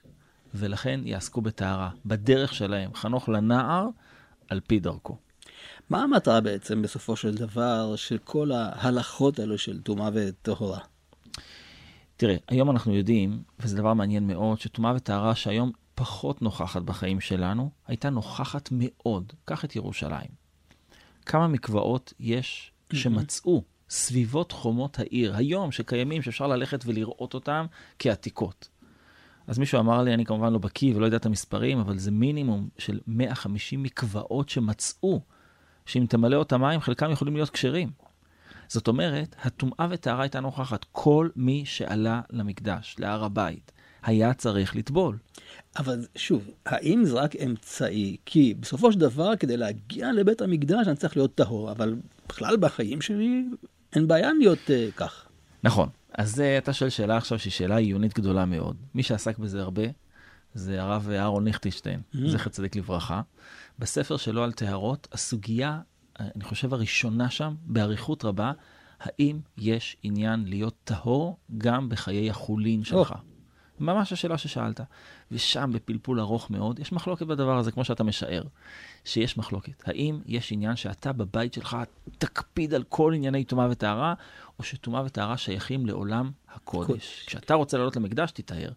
ולכן 0.54 1.00
יעסקו 1.04 1.40
בטהרה, 1.40 1.90
בדרך 2.06 2.54
שלהם, 2.54 2.94
חנוך 2.94 3.28
לנער 3.28 3.88
על 4.48 4.60
פי 4.66 4.80
דרכו. 4.80 5.16
מה 5.90 6.02
המטרה 6.02 6.40
בעצם, 6.40 6.82
בסופו 6.82 7.16
של 7.16 7.34
דבר, 7.34 7.96
של 7.96 8.18
כל 8.18 8.50
ההלכות 8.52 9.38
האלו 9.38 9.58
של 9.58 9.80
טומאה 9.80 10.10
וטהורה? 10.12 10.78
תראה, 12.16 12.36
היום 12.48 12.70
אנחנו 12.70 12.94
יודעים, 12.94 13.42
וזה 13.60 13.76
דבר 13.76 13.94
מעניין 13.94 14.26
מאוד, 14.26 14.60
שטומאה 14.60 14.92
וטהרה 14.96 15.34
שהיום 15.34 15.72
פחות 16.00 16.42
נוכחת 16.42 16.82
בחיים 16.82 17.20
שלנו, 17.20 17.70
הייתה 17.86 18.10
נוכחת 18.10 18.68
מאוד. 18.72 19.32
קח 19.44 19.64
את 19.64 19.76
ירושלים. 19.76 20.28
כמה 21.26 21.48
מקוואות 21.48 22.12
יש 22.20 22.72
שמצאו 22.92 23.64
סביבות 23.90 24.52
חומות 24.52 24.98
העיר, 24.98 25.36
היום 25.36 25.72
שקיימים, 25.72 26.22
שאפשר 26.22 26.46
ללכת 26.46 26.84
ולראות 26.86 27.34
אותם 27.34 27.66
כעתיקות. 27.98 28.68
אז 29.46 29.58
מישהו 29.58 29.80
אמר 29.80 30.02
לי, 30.02 30.14
אני 30.14 30.24
כמובן 30.24 30.52
לא 30.52 30.58
בקיא 30.58 30.96
ולא 30.96 31.04
יודע 31.04 31.16
את 31.16 31.26
המספרים, 31.26 31.78
אבל 31.78 31.98
זה 31.98 32.10
מינימום 32.10 32.68
של 32.78 33.00
150 33.06 33.82
מקוואות 33.82 34.48
שמצאו, 34.48 35.20
שאם 35.86 36.06
תמלא 36.08 36.36
אותם 36.36 36.60
מים, 36.60 36.80
חלקם 36.80 37.10
יכולים 37.10 37.34
להיות 37.34 37.50
כשרים. 37.50 37.90
זאת 38.68 38.88
אומרת, 38.88 39.36
הטומאה 39.42 39.86
וטהרה 39.90 40.22
הייתה 40.22 40.40
נוכחת. 40.40 40.86
כל 40.92 41.28
מי 41.36 41.66
שעלה 41.66 42.20
למקדש, 42.30 42.96
להר 42.98 43.24
הבית, 43.24 43.72
היה 44.02 44.34
צריך 44.34 44.76
לטבול. 44.76 45.18
אבל 45.76 46.06
שוב, 46.16 46.50
האם 46.66 47.04
זה 47.04 47.14
רק 47.14 47.36
אמצעי? 47.36 48.16
כי 48.26 48.54
בסופו 48.60 48.92
של 48.92 48.98
דבר, 48.98 49.36
כדי 49.36 49.56
להגיע 49.56 50.12
לבית 50.12 50.42
המקדש, 50.42 50.88
אני 50.88 50.96
צריך 50.96 51.16
להיות 51.16 51.34
טהור, 51.34 51.70
אבל 51.70 51.96
בכלל 52.28 52.56
בחיים 52.56 53.00
שלי 53.00 53.44
אין 53.92 54.08
בעיה 54.08 54.30
להיות 54.38 54.58
uh, 54.58 54.96
כך. 54.96 55.26
נכון. 55.62 55.88
אז 56.12 56.38
uh, 56.38 56.42
אתה 56.62 56.72
שואל 56.72 56.90
שאלה 56.90 57.16
עכשיו 57.16 57.38
שהיא 57.38 57.52
שאלה 57.52 57.76
עיונית 57.76 58.14
גדולה 58.14 58.44
מאוד. 58.44 58.76
מי 58.94 59.02
שעסק 59.02 59.38
בזה 59.38 59.62
הרבה 59.62 59.82
זה 60.54 60.82
הרב 60.82 61.10
אהרון 61.10 61.44
ליכטנשטיין, 61.44 62.00
Mm. 62.14 62.18
זכר 62.28 62.50
צדיק 62.50 62.76
לברכה. 62.76 63.20
בספר 63.78 64.16
שלו 64.16 64.44
על 64.44 64.52
טהרות, 64.52 65.08
הסוגיה, 65.12 65.80
אה, 66.20 66.26
אני 66.36 66.44
חושב 66.44 66.74
הראשונה 66.74 67.30
שם, 67.30 67.54
באריכות 67.62 68.24
רבה, 68.24 68.52
האם 69.00 69.40
יש 69.58 69.96
עניין 70.02 70.44
להיות 70.46 70.74
טהור 70.84 71.38
גם 71.58 71.88
בחיי 71.88 72.30
החולין 72.30 72.84
שלך? 72.84 73.14
ממש 73.80 74.12
השאלה 74.12 74.38
ששאלת. 74.38 74.80
ושם, 75.32 75.70
בפלפול 75.74 76.20
ארוך 76.20 76.50
מאוד, 76.50 76.78
יש 76.78 76.92
מחלוקת 76.92 77.26
בדבר 77.26 77.58
הזה, 77.58 77.72
כמו 77.72 77.84
שאתה 77.84 78.04
משער, 78.04 78.42
שיש 79.04 79.38
מחלוקת. 79.38 79.88
האם 79.88 80.20
יש 80.26 80.52
עניין 80.52 80.76
שאתה 80.76 81.12
בבית 81.12 81.54
שלך 81.54 81.76
תקפיד 82.18 82.74
על 82.74 82.82
כל 82.82 83.12
ענייני 83.14 83.44
טומאה 83.44 83.68
וטהרה, 83.70 84.14
או 84.58 84.64
שטומאה 84.64 85.02
וטהרה 85.04 85.36
שייכים 85.36 85.86
לעולם 85.86 86.30
הקודש? 86.54 86.86
קודש. 86.86 87.24
כשאתה 87.26 87.54
רוצה 87.54 87.78
לעלות 87.78 87.96
למקדש, 87.96 88.30
תיטהר. 88.30 88.72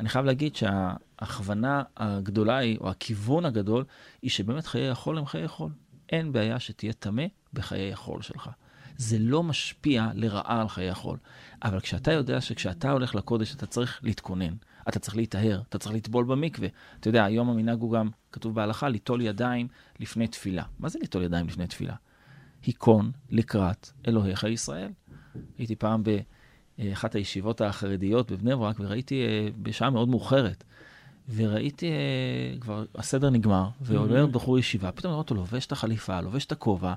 אני 0.00 0.08
חייב 0.08 0.24
להגיד 0.24 0.56
שההכוונה 0.56 1.82
הגדולה 1.96 2.56
היא, 2.56 2.78
או 2.78 2.90
הכיוון 2.90 3.44
הגדול, 3.44 3.84
היא 4.22 4.30
שבאמת 4.30 4.66
חיי 4.66 4.88
החול 4.88 5.18
הם 5.18 5.26
חיי 5.26 5.48
חול. 5.48 5.70
אין 6.12 6.32
בעיה 6.32 6.60
שתהיה 6.60 6.92
טמא 6.92 7.24
בחיי 7.52 7.92
החול 7.92 8.22
שלך. 8.22 8.50
זה 8.96 9.18
לא 9.18 9.42
משפיע 9.42 10.08
לרעה 10.14 10.60
על 10.60 10.68
חיי 10.68 10.90
החול. 10.90 11.18
אבל 11.64 11.80
כשאתה 11.80 12.12
יודע 12.12 12.40
שכשאתה 12.40 12.90
הולך 12.90 13.14
לקודש 13.14 13.54
אתה 13.54 13.66
צריך 13.66 14.00
להתכונן, 14.02 14.54
אתה 14.88 14.98
צריך 14.98 15.16
להיטהר, 15.16 15.60
אתה 15.68 15.78
צריך 15.78 15.94
לטבול 15.94 16.24
במקווה. 16.24 16.68
אתה 17.00 17.08
יודע, 17.08 17.24
היום 17.24 17.48
המנהג 17.50 17.80
הוא 17.80 17.92
גם, 17.92 18.10
כתוב 18.32 18.54
בהלכה, 18.54 18.88
ליטול 18.88 19.20
ידיים 19.20 19.68
לפני 20.00 20.28
תפילה. 20.28 20.64
מה 20.78 20.88
זה 20.88 20.98
ליטול 21.02 21.22
ידיים 21.22 21.46
לפני 21.46 21.66
תפילה? 21.66 21.94
היכון 22.62 23.12
לקראת 23.30 23.90
אלוהיך 24.08 24.44
ישראל. 24.44 24.90
הייתי 25.58 25.76
פעם 25.76 26.02
באחת 26.78 27.14
הישיבות 27.14 27.60
החרדיות 27.60 28.32
בבני 28.32 28.56
ברק, 28.56 28.76
וראיתי 28.80 29.22
אה, 29.22 29.48
בשעה 29.62 29.90
מאוד 29.90 30.08
מאוחרת, 30.08 30.64
וראיתי, 31.34 31.90
אה, 31.90 32.60
כבר 32.60 32.84
הסדר 32.94 33.30
נגמר, 33.30 33.68
ועולה 33.80 34.26
בחור 34.26 34.58
ישיבה, 34.58 34.92
פתאום 34.92 35.12
רואה 35.12 35.18
אותו 35.18 35.34
לובש 35.34 35.66
את 35.66 35.72
החליפה, 35.72 36.20
לובש 36.20 36.44
את 36.44 36.52
הכובע, 36.52 36.94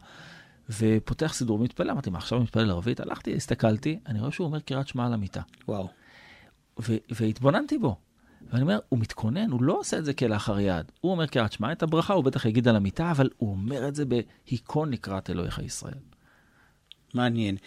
ופותח 0.69 1.33
סידור, 1.33 1.59
מתפלל, 1.59 1.89
אמרתי, 1.89 2.09
מה, 2.09 2.17
עכשיו 2.17 2.39
מתפלל 2.39 2.69
ערבית? 2.69 2.99
הלכתי, 2.99 3.35
הסתכלתי, 3.35 3.99
אני 4.07 4.19
רואה 4.19 4.31
שהוא 4.31 4.47
אומר 4.47 4.59
קריאת 4.59 4.87
שמע 4.87 5.05
על 5.05 5.13
המיטה. 5.13 5.41
וואו. 5.67 5.89
והתבוננתי 7.09 7.77
בו. 7.77 7.95
ואני 8.51 8.61
אומר, 8.61 8.79
הוא 8.89 8.99
מתכונן, 8.99 9.51
הוא 9.51 9.63
לא 9.63 9.79
עושה 9.79 9.97
את 9.97 10.05
זה 10.05 10.13
כלאחר 10.13 10.59
יד. 10.59 10.91
הוא 11.01 11.11
אומר 11.11 11.25
קריאת 11.25 11.51
שמע, 11.51 11.71
את 11.71 11.83
הברכה 11.83 12.13
הוא 12.13 12.23
בטח 12.23 12.45
יגיד 12.45 12.67
על 12.67 12.75
המיטה, 12.75 13.11
אבל 13.11 13.29
הוא 13.37 13.51
אומר 13.51 13.87
את 13.87 13.95
זה 13.95 14.03
בהיכון 14.05 14.91
לקראת 14.91 15.29
אלוהיך 15.29 15.59
ישראל. 15.59 15.97
מעניין. 17.13 17.57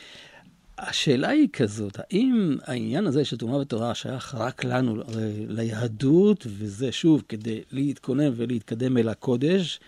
השאלה 0.79 1.29
היא 1.29 1.49
כזאת, 1.53 1.99
האם 1.99 2.57
העניין 2.65 3.07
הזה 3.07 3.25
של 3.25 3.37
טומאה 3.37 3.59
ותורה 3.59 3.95
שייך 3.95 4.35
רק 4.35 4.65
לנו, 4.65 5.03
ליהדות, 5.49 6.47
וזה 6.51 6.93
שוב 6.93 7.23
כדי 7.29 7.61
להתכונן 7.71 8.31
ולהתקדם 8.37 8.97
אל 8.97 9.09
הקודש, 9.09 9.81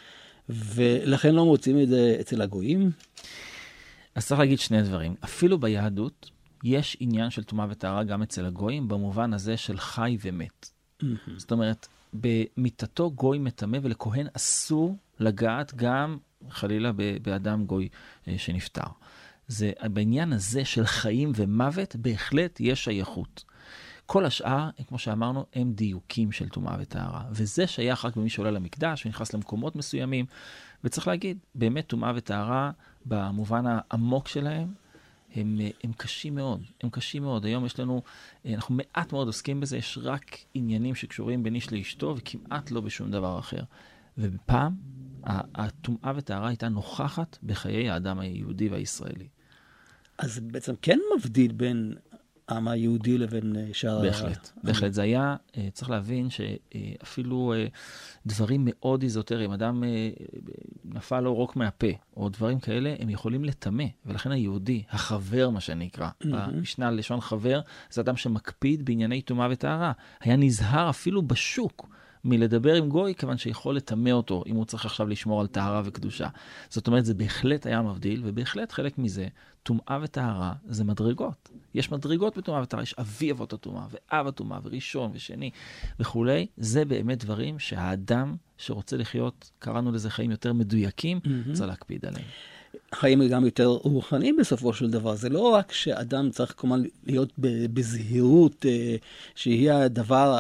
ולכן 0.51 1.35
לא 1.35 1.45
מוצאים 1.45 1.83
את 1.83 1.89
זה 1.89 2.17
אצל 2.21 2.43
הגויים? 2.43 2.91
אז 4.15 4.27
צריך 4.27 4.41
להגיד 4.41 4.59
שני 4.59 4.83
דברים. 4.83 5.15
אפילו 5.25 5.59
ביהדות, 5.59 6.31
יש 6.65 6.97
עניין 7.01 7.31
של 7.31 7.45
טומאה 7.45 7.67
וטהרה 7.71 8.05
גם 8.05 8.23
אצל 8.23 8.47
הגויים, 8.47 8.89
במובן 8.89 9.33
הזה 9.33 9.57
של 9.57 9.79
חי 9.79 10.17
ומת. 10.21 10.69
זאת 11.37 11.53
אומרת, 11.53 11.87
במיתתו 12.15 13.11
גוי 13.11 13.39
מטמא, 13.39 13.79
ולכהן 13.83 14.27
אסור 14.37 14.97
לגעת 15.21 15.75
גם, 15.77 16.19
חלילה, 16.51 16.93
באדם 17.23 17.67
גוי 17.67 17.89
אה, 18.29 18.35
שנפטר. 18.39 18.87
זה, 19.49 19.73
בעניין 19.93 20.33
הזה 20.33 20.65
של 20.65 20.87
חיים 20.87 21.33
ומוות, 21.37 21.97
בהחלט 21.97 22.61
יש 22.61 22.85
שייכות. 22.85 23.45
כל 24.13 24.27
השאר, 24.27 24.71
כמו 24.89 24.99
שאמרנו, 24.99 25.47
הם 25.55 25.73
דיוקים 25.73 26.33
של 26.33 26.49
טומאה 26.49 26.77
וטהרה. 26.81 27.25
וזה 27.31 27.67
שייך 27.67 28.05
רק 28.05 28.17
במי 28.17 28.31
שעולה 28.31 28.51
למקדש 28.51 29.07
ונכנס 29.07 29.35
למקומות 29.35 29.77
מסוימים. 29.77 30.27
וצריך 30.85 31.09
להגיד, 31.09 31.39
באמת 31.55 31.87
טומאה 31.87 32.13
וטהרה, 32.17 32.71
במובן 33.07 33.65
העמוק 33.67 34.29
שלהם, 34.29 34.75
הם, 35.35 35.59
הם 35.85 35.93
קשים 35.93 36.35
מאוד, 36.35 36.63
הם 36.83 36.91
קשים 36.91 37.23
מאוד. 37.23 37.45
היום 37.45 37.67
יש 37.67 37.81
לנו, 37.81 38.03
אנחנו 38.47 38.75
מעט 38.75 39.13
מאוד 39.13 39.27
עוסקים 39.27 39.61
בזה, 39.61 39.77
יש 39.77 39.99
רק 40.03 40.37
עניינים 40.55 40.95
שקשורים 40.95 41.43
בין 41.43 41.55
איש 41.55 41.73
לאשתו 41.73 42.15
וכמעט 42.17 42.71
לא 42.71 42.81
בשום 42.81 43.11
דבר 43.11 43.39
אחר. 43.39 43.63
ופעם, 44.19 44.75
הטומאה 45.55 46.13
וטהרה 46.17 46.49
הייתה 46.49 46.69
נוכחת 46.69 47.39
בחיי 47.43 47.91
האדם 47.91 48.19
היהודי 48.21 48.69
והישראלי. 48.69 49.29
אז 50.19 50.39
בעצם 50.39 50.75
כן 50.83 50.99
מבדיל 51.17 51.53
בין 51.53 51.95
העם 52.51 52.69
היהודי 52.69 53.19
לבין 53.19 53.57
אה, 53.57 53.67
שאר... 53.73 54.03
בהחלט, 54.03 54.51
בהחלט. 54.65 54.93
זה 54.93 55.03
היה, 55.03 55.37
אה, 55.57 55.69
צריך 55.73 55.91
להבין 55.91 56.29
שאפילו 56.31 57.53
אה, 57.57 57.67
דברים 58.27 58.61
מאוד 58.65 59.03
איזוטריים, 59.03 59.53
אדם 59.53 59.85
נפל 60.85 61.21
לו 61.21 61.35
רוק 61.35 61.57
מהפה, 61.57 61.87
או 62.17 62.29
דברים 62.29 62.59
כאלה, 62.59 62.95
הם 62.99 63.11
יכולים 63.11 63.45
לטמא. 63.45 63.85
ולכן 64.07 64.33
היהודי, 64.33 64.83
החבר, 64.91 65.51
מה 65.51 65.61
שנקרא, 65.61 66.09
במשנה 66.25 66.91
לשון 66.91 67.21
חבר, 67.21 67.61
זה 67.91 68.01
אדם 68.01 68.17
שמקפיד 68.17 68.85
בענייני 68.85 69.23
טומאה 69.23 69.49
וטהרה. 69.51 69.93
היה 70.21 70.37
נזהר 70.37 70.91
אפילו 70.91 71.23
בשוק 71.23 71.89
מלדבר 72.25 72.75
עם 72.75 72.89
גוי, 72.89 73.15
כיוון 73.15 73.39
שיכול 73.39 73.77
לטמא 73.77 74.11
אותו, 74.11 74.45
אם 74.47 74.57
הוא 74.57 74.65
צריך 74.65 74.85
עכשיו 74.85 75.09
לשמור 75.09 75.41
על 75.41 75.47
טהרה 75.47 75.83
וקדושה. 75.85 76.29
זאת 76.69 76.87
אומרת, 76.87 77.05
זה 77.05 77.15
בהחלט 77.15 77.67
היה 77.67 77.83
מבדיל, 77.83 78.23
ובהחלט 78.25 78.73
חלק 78.73 78.99
מזה, 78.99 79.29
טומאה 79.63 79.99
וטהרה 80.03 80.53
זה 80.67 80.85
מדרגות. 80.85 81.51
יש 81.75 81.93
מדרגות 81.93 82.39
בטומאה 82.39 82.63
וטהרה, 82.63 82.83
יש 82.83 82.95
אבי 82.95 83.33
אבות 83.33 83.53
הטומאה, 83.53 83.87
ואב 83.91 84.27
הטומאה, 84.27 84.59
וראשון 84.63 85.11
ושני 85.15 85.51
וכולי. 86.01 86.47
זה 86.57 86.85
באמת 86.85 87.25
דברים 87.25 87.59
שהאדם 87.59 88.37
שרוצה 88.59 88.97
לחיות, 88.97 89.51
קראנו 89.59 89.93
לזה 89.93 90.11
חיים 90.11 90.31
יותר 90.31 90.53
מדויקים, 90.53 91.21
mm-hmm. 91.25 91.53
צריך 91.53 91.69
להקפיד 91.69 92.07
עליהם. 92.07 92.27
חיים 92.95 93.29
גם 93.29 93.45
יותר 93.45 93.67
רוחניים 93.67 94.37
בסופו 94.37 94.73
של 94.73 94.91
דבר. 94.91 95.15
זה 95.15 95.29
לא 95.29 95.49
רק 95.49 95.73
שאדם 95.73 96.31
צריך 96.31 96.55
כמובן 96.57 96.83
להיות 97.07 97.33
בזהירות, 97.39 98.67
אה, 98.67 98.97
שהיא 99.35 99.73
הדבר 99.73 100.39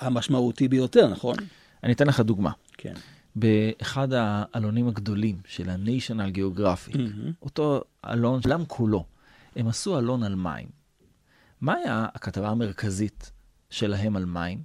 המשמעותי 0.00 0.68
ביותר, 0.68 1.08
נכון? 1.08 1.36
אני 1.82 1.92
אתן 1.92 2.06
לך 2.06 2.20
דוגמה. 2.20 2.50
כן. 2.78 2.94
באחד 3.36 4.08
העלונים 4.12 4.88
הגדולים 4.88 5.40
של 5.46 5.70
ה-National 5.70 6.36
Geographic, 6.36 6.94
mm-hmm. 6.94 7.32
אותו 7.42 7.82
אלון, 8.06 8.40
עולם 8.44 8.64
כולו, 8.66 9.04
הם 9.56 9.68
עשו 9.68 9.98
אלון 9.98 10.22
על 10.22 10.34
מים. 10.34 10.68
מה 11.60 11.74
היה 11.74 12.06
הכתבה 12.14 12.48
המרכזית 12.48 13.32
שלהם 13.70 14.16
על 14.16 14.24
מים? 14.24 14.62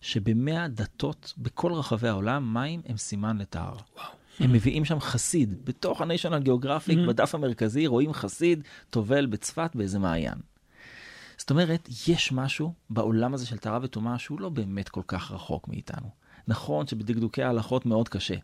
שבמאה 0.00 0.68
דתות 0.68 1.32
בכל 1.38 1.72
רחבי 1.72 2.08
העולם, 2.08 2.54
מים 2.54 2.80
הם 2.86 2.96
סימן 2.96 3.38
לטהרה. 3.38 3.80
וואו. 3.96 4.15
הם 4.40 4.52
מביאים 4.52 4.84
שם 4.84 5.00
חסיד. 5.00 5.64
בתוך 5.64 6.00
ה-National 6.00 6.46
Geographic, 6.46 6.90
mm-hmm. 6.90 7.08
בדף 7.08 7.34
המרכזי, 7.34 7.86
רואים 7.86 8.12
חסיד 8.12 8.62
טובל 8.90 9.26
בצפת 9.26 9.70
באיזה 9.74 9.98
מעיין. 9.98 10.38
זאת 11.38 11.50
אומרת, 11.50 11.88
יש 12.08 12.32
משהו 12.32 12.72
בעולם 12.90 13.34
הזה 13.34 13.46
של 13.46 13.58
טהרה 13.58 13.78
וטומאה 13.82 14.18
שהוא 14.18 14.40
לא 14.40 14.48
באמת 14.48 14.88
כל 14.88 15.02
כך 15.06 15.30
רחוק 15.30 15.68
מאיתנו. 15.68 16.10
נכון 16.48 16.86
שבדקדוקי 16.86 17.42
ההלכות 17.42 17.86
מאוד 17.86 18.08
קשה, 18.08 18.34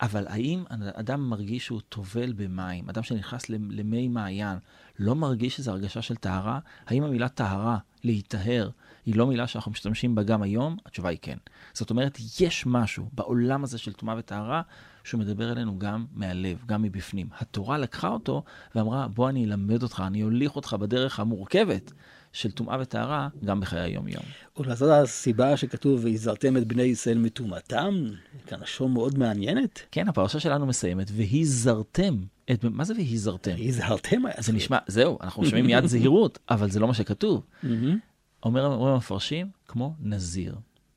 אבל 0.00 0.26
האם 0.28 0.64
אדם 0.94 1.28
מרגיש 1.28 1.64
שהוא 1.64 1.80
טובל 1.88 2.32
במים, 2.32 2.88
אדם 2.88 3.02
שנכנס 3.02 3.48
למי 3.48 4.08
מעיין, 4.08 4.58
לא 4.98 5.14
מרגיש 5.14 5.58
איזו 5.58 5.70
הרגשה 5.70 6.02
של 6.02 6.16
טהרה? 6.16 6.58
האם 6.86 7.02
המילה 7.02 7.28
טהרה, 7.28 7.78
להיטהר, 8.04 8.70
היא 9.06 9.16
לא 9.16 9.26
מילה 9.26 9.46
שאנחנו 9.46 9.70
משתמשים 9.70 10.14
בה 10.14 10.22
גם 10.22 10.42
היום? 10.42 10.76
התשובה 10.86 11.08
היא 11.08 11.18
כן. 11.22 11.38
זאת 11.72 11.90
אומרת, 11.90 12.18
יש 12.40 12.66
משהו 12.66 13.08
בעולם 13.12 13.64
הזה 13.64 13.78
של 13.78 13.92
טומאה 13.92 14.14
וטהרה 14.18 14.62
שהוא 15.04 15.20
מדבר 15.20 15.52
אלינו 15.52 15.78
גם 15.78 16.06
מהלב, 16.12 16.64
גם 16.66 16.82
מבפנים. 16.82 17.28
התורה 17.38 17.78
לקחה 17.78 18.08
אותו 18.08 18.42
ואמרה, 18.74 19.08
בוא 19.08 19.28
אני 19.28 19.44
אלמד 19.44 19.82
אותך, 19.82 20.02
אני 20.06 20.22
אוליך 20.22 20.56
אותך 20.56 20.76
בדרך 20.80 21.20
המורכבת 21.20 21.92
של 22.32 22.50
טומאה 22.50 22.76
וטהרה 22.80 23.28
גם 23.44 23.60
בחיי 23.60 23.80
היום-יום. 23.80 24.24
אולי 24.56 24.76
זאת 24.76 25.02
הסיבה 25.02 25.56
שכתוב, 25.56 26.04
והזהרתם 26.04 26.56
את 26.56 26.66
בני 26.66 26.82
ישראל 26.82 27.18
מטומאתם? 27.18 28.06
כאן 28.46 28.60
לשון 28.60 28.92
מאוד 28.92 29.18
מעניינת. 29.18 29.80
כן, 29.90 30.08
הפרשה 30.08 30.40
שלנו 30.40 30.66
מסיימת, 30.66 31.10
והזהרתם 31.14 32.14
את... 32.52 32.64
מה 32.64 32.84
זה 32.84 32.94
והזהרתם? 32.94 33.54
הזהרתם 33.58 34.22
זה 34.38 34.52
נשמע, 34.52 34.78
זהו, 34.86 35.18
אנחנו 35.20 35.44
שומעים 35.44 35.66
מיד 35.66 35.86
זהירות, 35.86 36.38
אבל 36.50 36.70
זה 36.70 36.80
לא 36.80 36.88
מה 36.88 36.94
שכתוב. 36.94 37.46
אומר, 38.44 38.66
אומרים 38.66 38.94
המפרשים, 38.94 39.50
כמו 39.68 39.94
נזיר. 40.00 40.56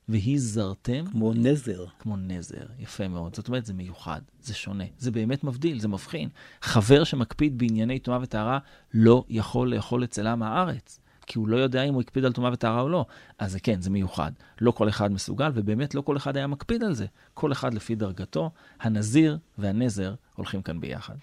והזהרתם... 0.09 1.05
כמו 1.05 1.33
נזר. 1.33 1.85
כמו 1.99 2.17
נזר, 2.17 2.65
יפה 2.79 3.07
מאוד. 3.07 3.35
זאת 3.35 3.47
אומרת, 3.47 3.65
זה 3.65 3.73
מיוחד, 3.73 4.21
זה 4.41 4.53
שונה, 4.53 4.83
זה 4.97 5.11
באמת 5.11 5.43
מבדיל, 5.43 5.79
זה 5.79 5.87
מבחין. 5.87 6.29
חבר 6.61 7.03
שמקפיד 7.03 7.57
בענייני 7.57 7.99
טומאה 7.99 8.19
וטהרה 8.21 8.59
לא 8.93 9.23
יכול 9.29 9.75
לאכול 9.75 10.03
אצלה 10.03 10.35
מהארץ. 10.35 10.99
כי 11.27 11.39
הוא 11.39 11.47
לא 11.47 11.57
יודע 11.57 11.83
אם 11.83 11.93
הוא 11.93 12.01
הקפיד 12.01 12.25
על 12.25 12.33
טומאה 12.33 12.53
וטהרה 12.53 12.81
או 12.81 12.89
לא. 12.89 13.05
אז 13.39 13.51
זה 13.51 13.59
כן, 13.59 13.81
זה 13.81 13.89
מיוחד. 13.89 14.31
לא 14.61 14.71
כל 14.71 14.89
אחד 14.89 15.11
מסוגל, 15.11 15.51
ובאמת 15.53 15.95
לא 15.95 16.01
כל 16.01 16.17
אחד 16.17 16.37
היה 16.37 16.47
מקפיד 16.47 16.83
על 16.83 16.93
זה. 16.93 17.05
כל 17.33 17.51
אחד 17.51 17.73
לפי 17.73 17.95
דרגתו. 17.95 18.51
הנזיר 18.81 19.37
והנזר 19.57 20.13
הולכים 20.35 20.61
כאן 20.61 20.81
ביחד. 20.81 21.15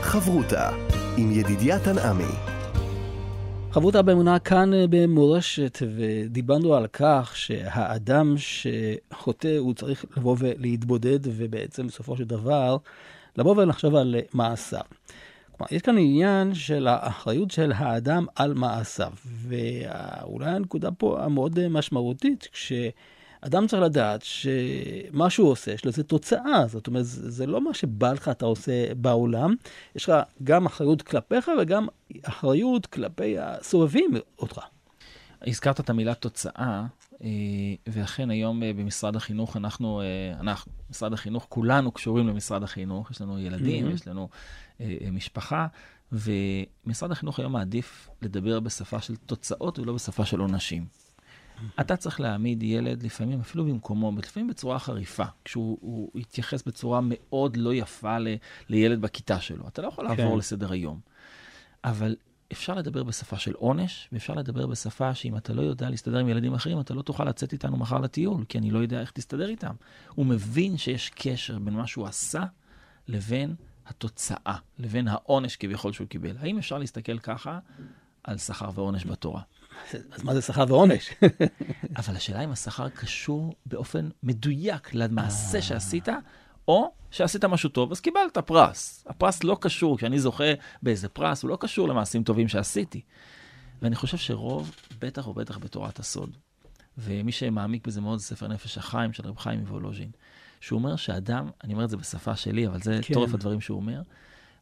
חברותה 0.00 0.70
עם 1.16 1.32
ידידיה 1.32 1.78
תנעמי. 1.84 2.56
חברותה 3.76 4.02
באמונה 4.02 4.38
כאן 4.38 4.74
אה, 4.74 4.84
במורשת, 4.90 5.78
ודיברנו 5.96 6.74
על 6.74 6.86
כך 6.92 7.32
שהאדם 7.34 8.34
שחוטא, 8.36 9.56
הוא 9.58 9.74
צריך 9.74 10.04
לבוא 10.16 10.36
ולהתבודד, 10.38 11.18
ובעצם 11.22 11.86
בסופו 11.86 12.16
של 12.16 12.24
דבר, 12.24 12.76
לבוא 13.38 13.54
ולחשוב 13.56 13.94
על 13.94 14.16
מעשיו. 14.34 14.80
כלומר, 15.56 15.68
יש 15.70 15.82
כאן 15.82 15.98
עניין 15.98 16.54
של 16.54 16.86
האחריות 16.86 17.50
של 17.50 17.72
האדם 17.76 18.26
על 18.34 18.54
מעשיו, 18.54 19.12
ואולי 19.24 20.50
הנקודה 20.50 20.90
פה 20.90 21.24
המאוד 21.24 21.68
משמעותית, 21.68 22.48
כש... 22.52 22.72
אדם 23.40 23.66
צריך 23.66 23.82
לדעת 23.82 24.22
שמה 24.22 25.30
שהוא 25.30 25.50
עושה, 25.50 25.72
יש 25.72 25.86
לזה 25.86 26.02
תוצאה. 26.02 26.66
זאת 26.66 26.86
אומרת, 26.86 27.04
זה 27.04 27.46
לא 27.46 27.60
מה 27.60 27.74
שבא 27.74 28.12
לך 28.12 28.28
אתה 28.28 28.46
עושה 28.46 28.94
בעולם, 28.94 29.54
יש 29.96 30.08
לך 30.08 30.14
גם 30.44 30.66
אחריות 30.66 31.02
כלפיך 31.02 31.50
וגם 31.60 31.86
אחריות 32.22 32.86
כלפי 32.86 33.38
הסובבים 33.38 34.10
אותך. 34.38 34.60
הזכרת 35.46 35.80
את 35.80 35.90
המילה 35.90 36.14
תוצאה, 36.14 36.52
אה, 36.58 36.84
ואכן 37.86 38.30
היום 38.30 38.62
אה, 38.62 38.72
במשרד 38.72 39.16
החינוך, 39.16 39.56
אנחנו, 39.56 40.00
אה, 40.00 40.40
אנחנו, 40.40 40.72
משרד 40.90 41.12
החינוך, 41.12 41.46
כולנו 41.48 41.92
קשורים 41.92 42.28
למשרד 42.28 42.62
החינוך, 42.62 43.10
יש 43.10 43.20
לנו 43.20 43.38
ילדים, 43.38 43.88
mm-hmm. 43.88 43.94
יש 43.94 44.08
לנו 44.08 44.28
משפחה, 45.12 45.66
ומשרד 46.12 47.10
החינוך 47.10 47.38
היום 47.38 47.52
מעדיף 47.52 48.08
לדבר 48.22 48.60
בשפה 48.60 49.00
של 49.00 49.16
תוצאות 49.16 49.78
ולא 49.78 49.92
בשפה 49.92 50.24
של 50.24 50.40
עונשים. 50.40 50.86
אתה 51.80 51.96
צריך 51.96 52.20
להעמיד 52.20 52.62
ילד 52.62 53.02
לפעמים 53.02 53.40
אפילו 53.40 53.64
במקומו, 53.64 54.12
לפעמים 54.18 54.48
בצורה 54.48 54.78
חריפה, 54.78 55.24
כשהוא 55.44 56.10
יתייחס 56.14 56.62
בצורה 56.62 57.00
מאוד 57.02 57.56
לא 57.56 57.74
יפה 57.74 58.18
ל, 58.18 58.28
לילד 58.68 59.00
בכיתה 59.00 59.40
שלו. 59.40 59.68
אתה 59.68 59.82
לא 59.82 59.88
יכול 59.88 60.04
לעבור 60.04 60.32
כן. 60.32 60.38
לסדר 60.38 60.72
היום. 60.72 61.00
אבל 61.84 62.16
אפשר 62.52 62.74
לדבר 62.74 63.02
בשפה 63.02 63.38
של 63.38 63.52
עונש, 63.52 64.08
ואפשר 64.12 64.34
לדבר 64.34 64.66
בשפה 64.66 65.14
שאם 65.14 65.36
אתה 65.36 65.52
לא 65.52 65.62
יודע 65.62 65.90
להסתדר 65.90 66.18
עם 66.18 66.28
ילדים 66.28 66.54
אחרים, 66.54 66.80
אתה 66.80 66.94
לא 66.94 67.02
תוכל 67.02 67.24
לצאת 67.24 67.52
איתנו 67.52 67.76
מחר 67.76 67.98
לטיול, 67.98 68.44
כי 68.48 68.58
אני 68.58 68.70
לא 68.70 68.78
יודע 68.78 69.00
איך 69.00 69.10
תסתדר 69.10 69.48
איתם. 69.48 69.74
הוא 70.14 70.26
מבין 70.26 70.76
שיש 70.76 71.10
קשר 71.14 71.58
בין 71.58 71.74
מה 71.74 71.86
שהוא 71.86 72.06
עשה 72.06 72.44
לבין 73.08 73.54
התוצאה, 73.86 74.56
לבין 74.78 75.08
העונש 75.08 75.56
כביכול 75.56 75.92
שהוא 75.92 76.06
קיבל. 76.08 76.36
האם 76.40 76.58
אפשר 76.58 76.78
להסתכל 76.78 77.18
ככה 77.18 77.58
על 78.24 78.38
שכר 78.38 78.70
ועונש 78.74 79.06
בתורה? 79.06 79.42
אז 80.12 80.24
מה 80.24 80.34
זה 80.34 80.42
שכר 80.42 80.64
ועונש? 80.68 81.10
אבל 81.96 82.16
השאלה 82.16 82.44
אם 82.44 82.50
השכר 82.50 82.88
קשור 82.88 83.54
באופן 83.66 84.08
מדויק 84.22 84.94
למעשה 84.94 85.62
שעשית, 85.62 86.08
או 86.68 86.92
שעשית 87.10 87.44
משהו 87.44 87.68
טוב, 87.68 87.92
אז 87.92 88.00
קיבלת 88.00 88.38
פרס. 88.38 89.04
הפרס 89.06 89.44
לא 89.44 89.56
קשור, 89.60 89.98
כשאני 89.98 90.18
זוכה 90.18 90.52
באיזה 90.82 91.08
פרס, 91.08 91.42
הוא 91.42 91.50
לא 91.50 91.56
קשור 91.60 91.88
למעשים 91.88 92.22
טובים 92.24 92.48
שעשיתי. 92.48 93.00
ואני 93.82 93.96
חושב 93.96 94.16
שרוב, 94.16 94.74
בטח 94.98 95.26
ובטח 95.26 95.58
בתורת 95.58 95.98
הסוד, 95.98 96.36
ומי 96.98 97.32
שמעמיק 97.32 97.86
בזה 97.86 98.00
מאוד, 98.00 98.18
זה 98.18 98.24
ספר 98.24 98.48
נפש 98.48 98.78
החיים 98.78 99.12
של 99.12 99.26
רב 99.26 99.38
חיים 99.38 99.60
מוולוז'ין, 99.60 100.10
שהוא 100.60 100.78
אומר 100.78 100.96
שאדם, 100.96 101.50
אני 101.64 101.72
אומר 101.72 101.84
את 101.84 101.90
זה 101.90 101.96
בשפה 101.96 102.36
שלי, 102.36 102.66
אבל 102.66 102.82
זה 102.82 103.00
כן. 103.02 103.14
תורף 103.14 103.34
הדברים 103.34 103.60
שהוא 103.60 103.76
אומר, 103.76 104.02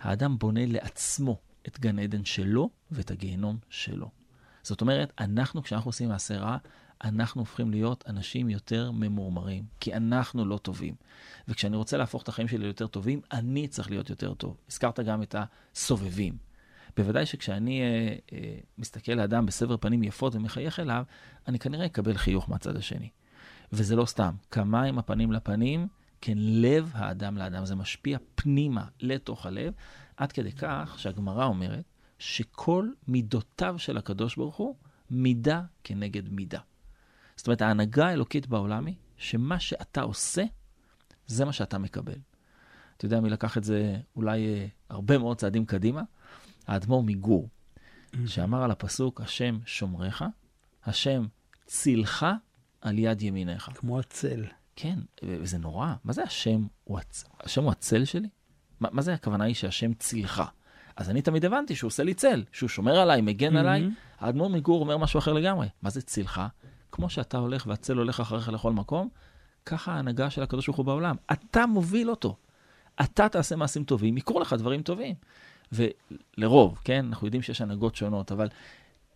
האדם 0.01 0.39
בונה 0.39 0.67
לעצמו 0.67 1.39
את 1.69 1.81
גן 1.81 1.99
עדן 1.99 2.25
שלו 2.25 2.71
ואת 2.91 3.11
הגיהנום 3.11 3.59
שלו. 3.71 4.11
זאת 4.63 4.81
אומרת, 4.81 5.13
אנחנו, 5.19 5.63
כשאנחנו 5.63 5.89
עושים 5.89 6.09
מעשה 6.09 6.37
רע, 6.39 6.57
אנחנו 7.05 7.41
הופכים 7.41 7.71
להיות 7.71 8.05
אנשים 8.07 8.51
יותר 8.51 8.91
ממורמרים, 8.91 9.65
כי 9.81 9.95
אנחנו 9.95 10.45
לא 10.45 10.59
טובים. 10.59 10.95
וכשאני 11.49 11.77
רוצה 11.77 11.97
להפוך 11.97 12.23
את 12.23 12.29
החיים 12.29 12.49
שלי 12.49 12.59
ליותר 12.59 12.87
טובים, 12.87 13.21
אני 13.33 13.69
צריך 13.69 13.91
להיות 13.91 14.11
יותר 14.11 14.35
טוב. 14.35 14.57
הזכרת 14.69 15.01
גם 15.01 15.23
את 15.23 15.35
הסובבים. 15.39 16.37
בוודאי 16.97 17.27
שכשאני 17.27 17.81
אה, 17.83 18.17
אה, 18.33 18.59
מסתכל 18.79 19.13
לאדם 19.13 19.47
בסבר 19.47 19.77
פנים 19.77 20.03
יפות 20.03 20.35
ומחייך 20.35 20.81
אליו, 20.81 21.05
אני 21.49 21.59
כנראה 21.59 21.87
אקבל 21.87 22.17
חיוך 22.17 22.49
מהצד 22.49 22.77
השני. 22.77 23.09
וזה 23.73 23.97
לא 23.97 24.05
סתם. 24.05 24.35
כמה 24.51 24.83
עם 24.83 24.99
הפנים 24.99 25.33
לפנים, 25.33 25.89
כן, 26.21 26.39
לב 26.39 26.91
האדם 26.95 27.37
לאדם. 27.37 27.65
זה 27.65 27.75
משפיע 27.75 28.19
פנימה, 28.35 28.85
לתוך 29.01 29.47
הלב, 29.47 29.73
עד 30.17 30.33
כדי 30.33 30.53
כך 30.53 30.95
שהגמרא 30.99 31.45
אומרת 31.45 31.85
שכל 32.19 32.89
מידותיו 33.09 33.75
של 33.79 33.97
הקדוש 33.97 34.37
ברוך 34.37 34.57
הוא, 34.57 34.75
מידה 35.11 35.63
כנגד 35.85 36.29
מידה. 36.29 36.61
זאת 37.37 37.47
אומרת, 37.47 37.63
ההנהגה 37.63 38.07
האלוקית 38.07 38.47
בעולם 38.47 38.87
היא 38.87 38.95
שמה 39.17 39.61
שאתה 39.61 40.03
עושה, 40.03 40.45
זה 41.27 41.45
מה 41.45 41.53
שאתה 41.53 41.79
מקבל. 41.79 42.19
אתה 42.97 43.07
יודע 43.07 43.21
מי 43.21 43.31
לקח 43.31 43.59
את 43.59 43.65
זה 43.65 43.97
אולי 44.17 44.47
אה, 44.47 44.67
הרבה 44.89 45.19
מאוד 45.19 45.37
צעדים 45.37 45.67
קדימה? 45.67 46.03
האדמו"ר 46.67 47.03
מגור, 47.03 47.49
שאמר 48.27 48.63
על 48.63 48.71
הפסוק, 48.71 49.21
השם 49.21 49.59
שומריך, 49.67 50.25
השם 50.85 51.27
צילך 51.67 52.27
על 52.81 52.99
יד 52.99 53.23
ימינך. 53.23 53.71
כמו 53.75 53.99
הצל. 53.99 54.45
כן, 54.77 54.99
וזה 55.23 55.59
נורא. 55.59 55.95
מה 56.05 56.13
זה 56.13 56.23
השם 56.23 56.67
הוא, 56.85 56.99
הצ... 56.99 57.25
השם 57.41 57.63
הוא 57.63 57.71
הצל 57.71 58.05
שלי? 58.05 58.29
מה, 58.81 58.89
מה 58.93 59.03
זה 59.03 59.15
הכוונה 59.15 59.45
היא 59.45 59.55
שהשם 59.55 59.95
צילך? 59.95 60.43
אז 60.97 61.11
אני 61.11 61.23
תמיד 61.23 61.45
הבנתי 61.45 61.75
שהוא 61.77 61.89
עושה 61.89 62.03
לי 62.03 62.15
צל, 62.15 62.45
שהוא 62.53 62.69
שומר 62.69 62.99
עליי, 62.99 63.21
מגן 63.21 63.57
mm-hmm. 63.57 63.59
עליי. 63.59 63.89
האדמו"ר 64.19 64.51
מגור 64.51 64.81
אומר 64.81 64.99
משהו 64.99 65.19
אחר 65.19 65.33
לגמרי. 65.33 65.69
מה 65.83 65.91
זה 65.91 66.03
צילך? 66.03 66.43
כמו 66.95 67.11
שאתה 67.11 67.39
הולך 67.39 67.67
והצל 67.67 67.97
הולך 67.97 68.21
אחריך 68.21 68.49
לכל 68.49 68.73
מקום, 68.73 69.09
ככה 69.67 69.93
ההנהגה 69.93 70.31
של 70.31 70.43
הקדוש 70.43 70.67
ברוך 70.67 70.77
הוא 70.77 70.87
בעולם. 70.87 71.17
אתה 71.33 71.67
מוביל 71.67 72.11
אותו. 72.11 72.37
אתה 73.01 73.29
תעשה 73.29 73.57
מעשים 73.57 73.85
טובים, 73.85 74.17
יקרו 74.17 74.41
לך 74.41 74.53
דברים 74.53 74.83
טובים. 74.83 75.15
ולרוב, 75.73 76.79
כן, 76.85 77.07
אנחנו 77.09 77.27
יודעים 77.27 77.43
שיש 77.43 77.61
הנהגות 77.61 77.97
שונות, 77.97 78.33
אבל 78.33 78.49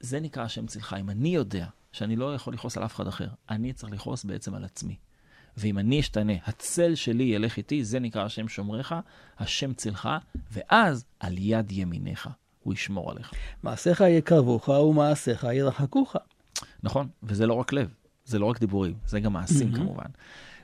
זה 0.01 0.21
נקרא 0.21 0.43
השם 0.43 0.67
צלך. 0.67 0.97
אם 1.01 1.11
אני 1.11 1.29
יודע 1.29 1.67
שאני 1.93 2.17
לא 2.17 2.35
יכול 2.35 2.55
לכעוס 2.55 2.77
על 2.77 2.85
אף 2.85 2.95
אחד 2.95 3.07
אחר, 3.07 3.29
אני 3.51 3.73
צריך 3.73 3.93
לכעוס 3.93 4.25
בעצם 4.25 4.55
על 4.55 4.64
עצמי. 4.64 4.97
ואם 5.57 5.79
אני 5.79 6.01
אשתנה, 6.01 6.33
הצל 6.47 6.95
שלי 6.95 7.25
ילך 7.25 7.57
איתי, 7.57 7.85
זה 7.85 8.01
נקרא 8.01 8.25
השם 8.25 8.49
שומריך, 8.49 8.95
השם 9.38 9.75
צלך, 9.75 10.09
ואז 10.53 11.05
על 11.21 11.35
יד 11.38 11.73
ימיניך 11.73 12.29
הוא 12.62 12.75
ישמור 12.75 13.11
עליך. 13.11 13.33
מעשיך 13.62 14.01
יקרבוך 14.01 14.69
ומעשיך 14.69 15.47
ירחקוך. 15.53 16.17
נכון, 16.83 17.09
וזה 17.23 17.47
לא 17.47 17.55
רק 17.55 17.73
לב, 17.73 17.94
זה 18.25 18.38
לא 18.38 18.47
רק 18.47 18.59
דיבורים, 18.61 18.94
זה 19.07 19.21
גם 19.21 19.33
מעשים 19.33 19.73
Mhm. 19.73 19.77
כמובן. 19.77 20.07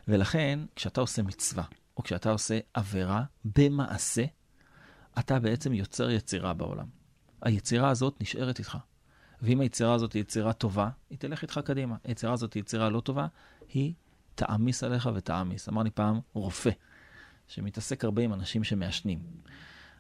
ולכן, 0.09 0.59
כשאתה 0.77 1.01
עושה 1.01 1.23
מצווה, 1.23 1.65
או 1.97 2.03
כשאתה 2.03 2.31
עושה 2.31 2.59
עבירה 2.75 3.25
במעשה, 3.45 4.25
אתה 5.19 5.39
בעצם 5.39 5.73
יוצר 5.73 6.11
יצירה 6.11 6.53
בעולם. 6.55 6.87
היצירה 7.43 7.89
הזאת 7.89 8.17
נשארת 8.21 8.59
איתך. 8.59 8.79
ואם 9.43 9.61
היצירה 9.61 9.95
הזאת 9.95 10.13
היא 10.13 10.21
יצירה 10.23 10.53
טובה, 10.53 10.89
היא 11.11 11.19
תלך 11.19 11.43
איתך 11.43 11.61
קדימה. 11.65 11.97
היצירה 12.05 12.33
הזאת 12.33 12.55
היא 12.55 12.61
יצירה 12.61 12.89
לא 12.89 13.01
טובה, 13.01 13.27
היא 13.69 13.93
תעמיס 14.35 14.85
עליך 14.85 15.09
ותעמיס. 15.15 15.69
אמר 15.69 15.83
לי 15.83 15.91
פעם 15.91 16.21
רופא, 16.33 16.71
שמתעסק 17.49 18.05
הרבה 18.05 18.23
עם 18.23 18.33
אנשים 18.33 18.65
שמעשנים. 18.65 19.19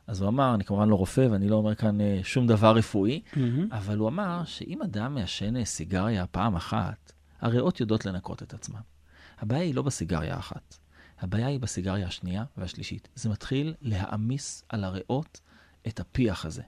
אז 0.06 0.20
הוא 0.20 0.28
אמר, 0.28 0.54
אני 0.54 0.64
כמובן 0.64 0.88
לא 0.88 0.94
רופא 0.94 1.28
ואני 1.30 1.48
לא 1.48 1.56
אומר 1.56 1.74
כאן 1.74 2.00
אה, 2.00 2.20
שום 2.22 2.46
דבר 2.46 2.76
רפואי, 2.76 3.22
אבל 3.70 3.98
הוא 3.98 4.08
אמר 4.08 4.44
שאם 4.44 4.82
אדם 4.82 5.14
מעשן 5.14 5.56
אה, 5.56 5.64
סיגריה 5.64 6.26
פעם 6.26 6.56
אחת, 6.56 7.12
הריאות 7.40 7.80
יודעות 7.80 8.06
לנקות 8.06 8.42
את 8.42 8.54
עצמן. 8.54 8.80
הבעיה 9.38 9.62
היא 9.62 9.74
לא 9.74 9.82
בסיגריה 9.82 10.34
האחת, 10.34 10.76
הבעיה 11.18 11.46
היא 11.46 11.60
בסיגריה 11.60 12.06
השנייה 12.06 12.44
והשלישית. 12.56 13.08
זה 13.14 13.28
מתחיל 13.28 13.74
להעמיס 13.80 14.64
על 14.68 14.84
הריאות 14.84 15.40
את 15.86 16.00
הפיח 16.00 16.46
הזה. 16.46 16.62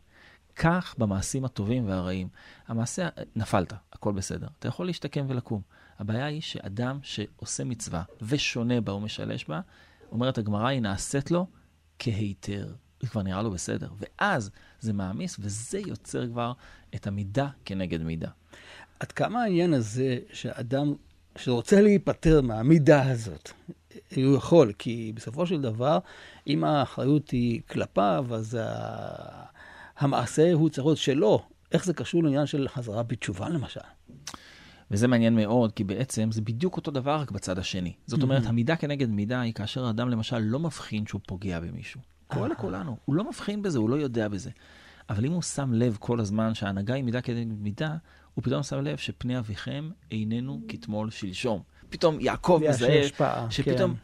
כך 0.57 0.95
במעשים 0.99 1.45
הטובים 1.45 1.89
והרעים. 1.89 2.29
המעשה, 2.69 3.09
נפלת, 3.37 3.73
הכל 3.93 4.13
בסדר. 4.13 4.47
אתה 4.59 4.69
יכול 4.69 4.87
להשתקם 4.87 5.27
ולקום. 5.29 5.63
הבעיה 5.99 6.27
היא 6.27 6.41
שאדם 6.41 6.99
שעושה 7.03 7.65
מצווה 7.65 8.03
ושונה 8.23 8.81
בה 8.81 8.93
ומשלש 8.93 9.45
בה, 9.45 9.61
אומרת 10.13 10.39
הגמרא, 10.39 10.67
היא 10.67 10.81
נעשית 10.81 11.31
לו 11.31 11.47
כהיתר. 11.99 12.75
זה 13.01 13.09
כבר 13.09 13.23
נראה 13.23 13.43
לו 13.43 13.51
בסדר. 13.51 13.89
ואז 13.99 14.51
זה 14.81 14.93
מעמיס, 14.93 15.37
וזה 15.41 15.79
יוצר 15.79 16.27
כבר 16.29 16.53
את 16.95 17.07
המידה 17.07 17.49
כנגד 17.65 18.03
מידה. 18.03 18.29
עד 19.01 19.13
כמה 19.13 19.43
העניין 19.43 19.75
הזה 19.75 20.19
שאדם 20.33 20.95
שרוצה 21.39 21.81
להיפטר 21.81 22.41
מהמידה 22.41 23.11
הזאת, 23.11 23.51
הוא 24.17 24.37
יכול, 24.37 24.73
כי 24.79 25.13
בסופו 25.15 25.47
של 25.47 25.61
דבר, 25.61 25.99
אם 26.47 26.65
האחריות 26.65 27.31
היא 27.31 27.61
כלפיו, 27.71 28.27
אז 28.35 28.59
ה... 28.61 29.45
המעשה 29.99 30.53
הוא 30.53 30.69
צריך 30.69 30.87
להיות 30.87 30.99
שלו. 30.99 31.43
איך 31.73 31.85
זה 31.85 31.95
קשור 31.95 32.25
לעניין 32.25 32.47
של 32.47 32.69
חזרה 32.69 33.03
בתשובה 33.03 33.49
למשל? 33.49 33.81
וזה 34.91 35.09
מעניין 35.09 35.37
מאוד, 35.37 35.73
כי 35.73 35.85
בעצם 35.85 36.33
זה 36.33 36.41
בדיוק 36.41 36.77
אותו 36.77 36.91
דבר, 36.91 37.17
רק 37.21 37.31
בצד 37.31 37.59
השני. 37.59 37.93
זאת 38.07 38.23
אומרת, 38.23 38.45
Mhm. 38.45 38.49
המידה 38.49 38.77
כנגד 38.77 39.11
מידה 39.11 39.41
היא 39.41 39.53
כאשר 39.53 39.85
האדם 39.87 40.09
למשל 40.09 40.39
לא 40.39 40.59
מבחין 40.59 41.07
שהוא 41.07 41.21
פוגע 41.27 41.61
במישהו. 41.61 42.01
קורה. 42.27 42.49
לכולנו, 42.49 42.97
הוא 43.05 43.15
לא 43.15 43.29
מבחין 43.29 43.63
בזה, 43.63 43.79
הוא 43.79 43.91
לא 43.91 43.97
יודע 43.97 44.29
בזה. 44.29 44.51
אבל 45.11 45.25
אם 45.25 45.33
הוא 45.33 45.43
שם 45.43 45.73
לב 45.73 45.97
כל 46.01 46.21
הזמן 46.21 46.55
שההנהגה 46.55 46.95
היא 46.95 47.05
מידה 47.05 47.21
כנגד 47.21 47.59
מידה, 47.61 47.97
הוא 48.35 48.45
פתאום 48.45 48.63
שם 48.63 48.81
לב 48.81 48.97
שפני 48.97 49.39
אביכם 49.39 49.91
איננו 50.11 50.61
כתמול 50.69 51.11
שלשום. 51.11 51.63
פתאום 51.91 52.21
יעקב 52.21 52.61
מזהה 52.69 53.09
שפתאום 53.51 53.97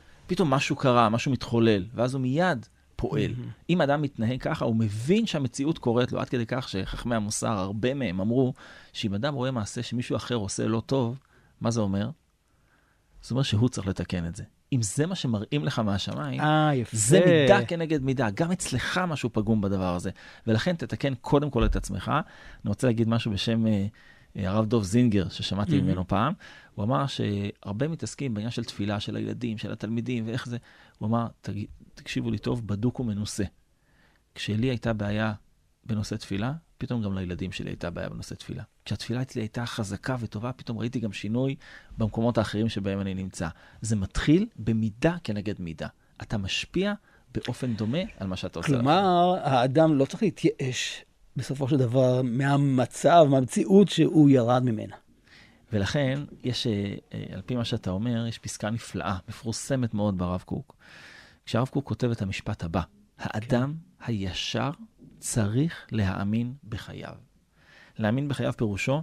כן. 0.48 0.54
משהו 0.54 0.76
קרה, 0.76 1.08
משהו 1.08 1.32
מתחולל, 1.32 1.84
ואז 1.94 2.14
הוא 2.14 2.22
מיד 2.22 2.66
פועל. 2.96 3.30
Mhm. 3.30 3.70
אם 3.70 3.80
אדם 3.80 4.02
מתנהג 4.02 4.42
ככה, 4.42 4.64
הוא 4.64 4.76
מבין 4.76 5.26
שהמציאות 5.26 5.78
קורית 5.78 6.12
לו, 6.12 6.20
עד 6.20 6.28
כדי 6.28 6.46
כך 6.46 6.68
שחכמי 6.68 7.14
המוסר, 7.14 7.58
הרבה 7.58 7.94
מהם 7.94 8.20
אמרו, 8.20 8.54
שאם 8.92 9.14
אדם 9.14 9.34
רואה 9.34 9.50
מעשה 9.50 9.82
שמישהו 9.82 10.16
אחר 10.16 10.34
עושה 10.34 10.66
לא 10.66 10.82
טוב, 10.86 11.18
מה 11.60 11.70
זה 11.70 11.80
אומר? 11.80 12.10
זה 13.22 13.34
אומר 13.34 13.42
שהוא 13.42 13.68
צריך 13.68 13.86
לתקן 13.86 14.26
את 14.26 14.36
זה. 14.36 14.44
אם 14.72 14.82
זה 14.82 15.06
מה 15.06 15.14
שמראים 15.14 15.64
לך 15.64 15.78
מהשמיים, 15.78 16.40
אה, 16.40 16.74
יפה. 16.74 16.96
זה 16.96 17.20
מידה 17.26 17.64
כנגד 17.64 18.02
מידה. 18.02 18.30
גם 18.30 18.52
אצלך 18.52 18.98
משהו 19.08 19.30
פגום 19.32 19.60
בדבר 19.60 19.94
הזה. 19.94 20.10
ולכן 20.46 20.76
תתקן 20.76 21.14
קודם 21.14 21.50
כל 21.50 21.64
את 21.64 21.76
עצמך. 21.76 22.08
אני 22.08 22.68
רוצה 22.68 22.86
להגיד 22.86 23.08
משהו 23.08 23.32
בשם 23.32 23.66
אה, 23.66 23.86
אה, 24.36 24.50
הרב 24.50 24.66
דוב 24.66 24.82
זינגר, 24.84 25.28
ששמעתי 25.28 25.78
Mhm. 25.78 25.82
ממנו 25.82 26.08
פעם. 26.08 26.32
הוא 26.74 26.84
אמר 26.84 27.06
שהרבה 27.06 27.88
מתעסקים 27.88 28.34
בעניין 28.34 28.50
של 28.50 28.64
תפילה 28.64 29.00
של 29.00 29.16
הילדים, 29.16 29.58
של 29.58 29.72
התלמידים, 29.72 30.26
ואיך 30.26 30.46
זה. 30.48 30.56
הוא 30.98 31.08
אמר, 31.08 31.26
"תג- 31.40 31.64
תקשיבו 31.94 32.30
לי 32.30 32.38
טוב, 32.38 32.66
בדוק 32.66 33.00
ומנוסה. 33.00 33.44
כשלי 34.34 34.66
הייתה 34.66 34.92
בעיה 34.92 35.32
בנושא 35.86 36.14
תפילה, 36.16 36.52
פתאום 36.82 37.02
גם 37.02 37.18
לילדים 37.18 37.52
שלי 37.52 37.70
הייתה 37.70 37.90
בעיה 37.90 38.08
בנושא 38.08 38.34
תפילה. 38.34 38.62
כשהתפילה 38.84 39.22
אצלי 39.22 39.42
הייתה 39.42 39.66
חזקה 39.66 40.16
וטובה, 40.20 40.52
פתאום 40.52 40.78
ראיתי 40.78 41.00
גם 41.00 41.12
שינוי 41.12 41.56
במקומות 41.98 42.38
האחרים 42.38 42.68
שבהם 42.68 43.00
אני 43.00 43.14
נמצא. 43.14 43.48
זה 43.80 43.96
מתחיל 43.96 44.46
במידה 44.56 45.16
כנגד 45.24 45.54
מידה. 45.60 45.86
אתה 46.22 46.38
משפיע 46.38 46.92
באופן 47.34 47.74
דומה 47.74 47.98
על 48.18 48.26
מה 48.26 48.36
שאתה 48.36 48.58
עושה. 48.58 48.68
כלומר, 48.68 49.34
האדם 49.42 49.94
לא 49.94 50.04
צריך 50.04 50.22
להתייאש 50.22 51.04
בסופו 51.36 51.68
של 51.68 51.76
דבר 51.76 52.22
מהמצב, 52.22 53.26
מהמציאות 53.30 53.88
שהוא 53.88 54.30
ירד 54.30 54.62
ממנה. 54.64 54.96
ולכן, 55.72 56.20
יש, 56.44 56.66
אה, 56.66 56.94
אה, 57.14 57.24
על 57.34 57.42
פי 57.46 57.56
מה 57.56 57.64
שאתה 57.64 57.90
אומר, 57.90 58.26
יש 58.26 58.38
פסקה 58.38 58.70
נפלאה, 58.70 59.16
מפורסמת 59.28 59.94
מאוד 59.94 60.18
ברב 60.18 60.42
קוק. 60.46 60.76
כשהרב 61.46 61.68
קוק 61.68 61.86
כותב 61.86 62.10
את 62.10 62.22
המשפט 62.22 62.64
הבא, 62.64 62.82
האדם 63.18 63.74
הישר 64.06 64.70
צריך 65.22 65.86
להאמין 65.92 66.54
בחייו. 66.68 67.14
להאמין 67.98 68.28
בחייו 68.28 68.52
פירושו, 68.56 69.02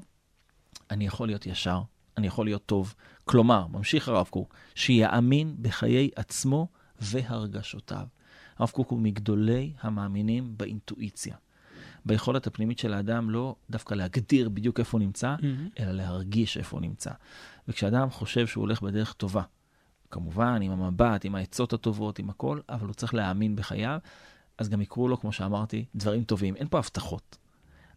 אני 0.92 1.06
יכול 1.06 1.28
להיות 1.28 1.46
ישר, 1.46 1.82
אני 2.18 2.28
יכול 2.28 2.46
להיות 2.46 2.66
טוב. 2.66 2.96
כלומר, 3.26 3.68
ממשיך 3.68 4.08
הרב 4.08 4.28
קוק, 4.30 4.56
שיאמין 4.76 5.56
בחיי 5.62 6.10
עצמו 6.16 6.68
והרגשותיו. 7.02 8.08
הרב 8.58 8.70
קוק 8.70 8.90
הוא 8.90 9.00
מגדולי 9.00 9.74
המאמינים 9.82 10.58
באינטואיציה. 10.58 11.36
ביכולת 12.06 12.48
הפנימית 12.48 12.80
של 12.80 12.94
האדם 12.94 13.30
לא 13.30 13.56
דווקא 13.70 13.94
להגדיר 13.94 14.50
בדיוק 14.50 14.80
איפה 14.80 14.98
הוא 14.98 15.06
נמצא, 15.06 15.36
אלא 15.80 15.92
להרגיש 15.92 16.58
איפה 16.58 16.78
הוא 16.78 16.82
נמצא. 16.82 17.12
וכשאדם 17.68 18.10
חושב 18.10 18.48
שהוא 18.48 18.62
הולך 18.62 18.82
בדרך 18.82 19.14
טובה, 19.14 19.44
כמובן, 20.12 20.62
עם 20.62 20.72
המבט, 20.72 21.26
עם 21.26 21.36
העצות 21.36 21.74
הטובות, 21.74 22.20
עם 22.20 22.30
הכל, 22.30 22.60
אבל 22.70 22.88
הוא 22.88 22.94
צריך 22.94 23.14
להאמין 23.14 23.56
בחייו, 23.56 24.00
אז 24.60 24.70
גם 24.70 24.82
יקרו 24.82 25.08
לו, 25.08 25.20
כמו 25.20 25.32
שאמרתי, 25.32 25.86
דברים 25.96 26.24
טובים. 26.24 26.56
אין 26.56 26.68
פה 26.68 26.78
הבטחות, 26.78 27.38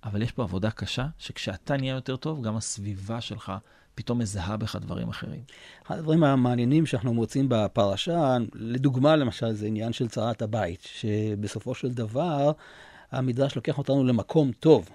אבל 0.05 0.23
יש 0.23 0.33
פה 0.33 0.43
עבודה 0.43 0.71
קשה, 0.71 1.07
שכשאתה 1.19 1.77
נהיה 1.77 1.95
יותר 1.95 2.17
טוב, 2.17 2.43
גם 2.43 2.57
הסביבה 2.57 3.21
שלך 3.21 3.53
פתאום 3.95 4.19
מזהה 4.19 4.57
בך 4.57 4.77
דברים 4.77 5.09
אחרים. 5.09 5.41
אחד 5.87 5.99
הדברים 5.99 6.25
המעניינים 6.25 6.87
שאנחנו 6.87 7.15
מוצאים 7.15 7.47
בפרשה, 7.49 8.37
לדוגמה 8.55 9.17
למשל, 9.17 9.53
זה 9.53 9.67
עניין 9.67 9.93
של 9.93 10.09
צרת 10.09 10.43
הבית, 10.43 10.89
שבסופו 10.93 11.75
של 11.75 11.89
דבר 11.89 12.53
המדרש 13.11 13.57
לוקח 13.57 13.79
אותנו 13.79 14.05
למקום 14.05 14.53
טוב. 14.53 14.89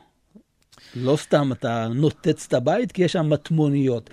לא 0.95 1.15
סתם 1.15 1.51
אתה 1.51 1.88
נוטץ 1.88 2.45
את 2.45 2.53
הבית, 2.53 2.91
כי 2.91 3.03
יש 3.03 3.13
שם 3.13 3.30
מטמוניות. 3.30 4.10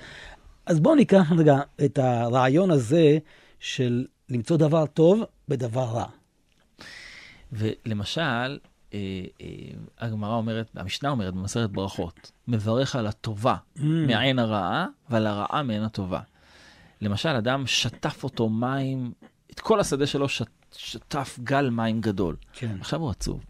אז 0.67 0.81
בואו 0.81 0.95
ניקח 0.95 1.33
רגע 1.39 1.61
את 1.85 1.99
הרעיון 1.99 2.71
הזה 2.71 3.19
של 3.61 4.07
למצוא 4.29 4.57
דבר 4.57 4.87
טוב 4.87 5.23
בדבר 5.49 5.85
רע. 5.85 6.07
ולמשל, 7.55 8.59
אה, 8.95 8.99
אה, 9.41 9.47
הגמרא 9.99 10.35
אומרת, 10.35 10.71
המשנה 10.75 11.11
אומרת 11.11 11.35
במסכת 11.35 11.71
ברכות, 11.71 12.33
מברך 12.49 12.97
על 12.97 13.07
הטובה 13.07 13.57
מעין 13.77 14.39
הרעה 14.39 14.87
ועל 15.11 15.27
הרעה 15.27 15.63
מעין 15.63 15.83
הטובה. 15.83 16.21
למשל, 17.01 17.29
אדם 17.29 17.67
שטף 17.67 18.25
אותו 18.25 18.49
מים, 18.49 19.13
את 19.51 19.61
כל 19.61 19.81
השדה 19.81 20.07
שלו 20.07 20.29
שט, 20.29 20.49
שטף 20.77 21.39
גל 21.43 21.71
מים 21.71 22.01
גדול. 22.01 22.37
כן. 22.53 22.77
עכשיו 22.81 23.01
הוא 23.01 23.11
עצוב. 23.11 23.45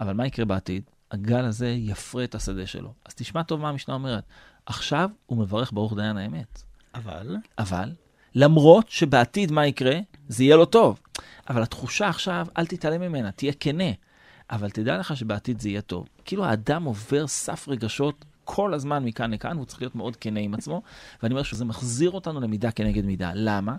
אבל 0.00 0.12
מה 0.12 0.26
יקרה 0.26 0.44
בעתיד? 0.44 0.82
הגל 1.10 1.44
הזה 1.44 1.68
יפרה 1.68 2.24
את 2.24 2.34
השדה 2.34 2.66
שלו. 2.66 2.92
אז 3.04 3.14
תשמע 3.14 3.42
טוב 3.42 3.60
מה 3.60 3.68
המשנה 3.68 3.94
אומרת. 3.94 4.24
עכשיו 4.66 5.10
הוא 5.26 5.38
מברך 5.38 5.72
ברוך 5.72 5.94
דיין 5.96 6.16
האמת. 6.16 6.62
אבל, 6.94 7.36
אבל, 7.58 7.92
למרות 8.34 8.88
שבעתיד 8.88 9.52
מה 9.52 9.66
יקרה? 9.66 9.98
זה 10.28 10.44
יהיה 10.44 10.56
לו 10.56 10.64
טוב. 10.64 11.00
אבל 11.48 11.62
התחושה 11.62 12.08
עכשיו, 12.08 12.46
אל 12.58 12.66
תתעלם 12.66 13.00
ממנה, 13.00 13.32
תהיה 13.32 13.52
כנה. 13.60 13.90
אבל 14.50 14.70
תדע 14.70 14.98
לך 14.98 15.16
שבעתיד 15.16 15.60
זה 15.60 15.68
יהיה 15.68 15.80
טוב. 15.80 16.08
כאילו 16.24 16.44
האדם 16.44 16.84
עובר 16.84 17.26
סף 17.26 17.68
רגשות 17.68 18.24
כל 18.44 18.74
הזמן 18.74 19.04
מכאן 19.04 19.34
לכאן, 19.34 19.56
והוא 19.56 19.66
צריך 19.66 19.82
להיות 19.82 19.94
מאוד 19.94 20.16
כנה 20.16 20.40
עם 20.40 20.54
עצמו. 20.54 20.82
ואני 21.22 21.34
אומר 21.34 21.42
שזה 21.42 21.64
מחזיר 21.64 22.10
אותנו 22.10 22.40
למידה 22.40 22.70
כנגד 22.70 23.04
מידה. 23.04 23.30
למה? 23.34 23.76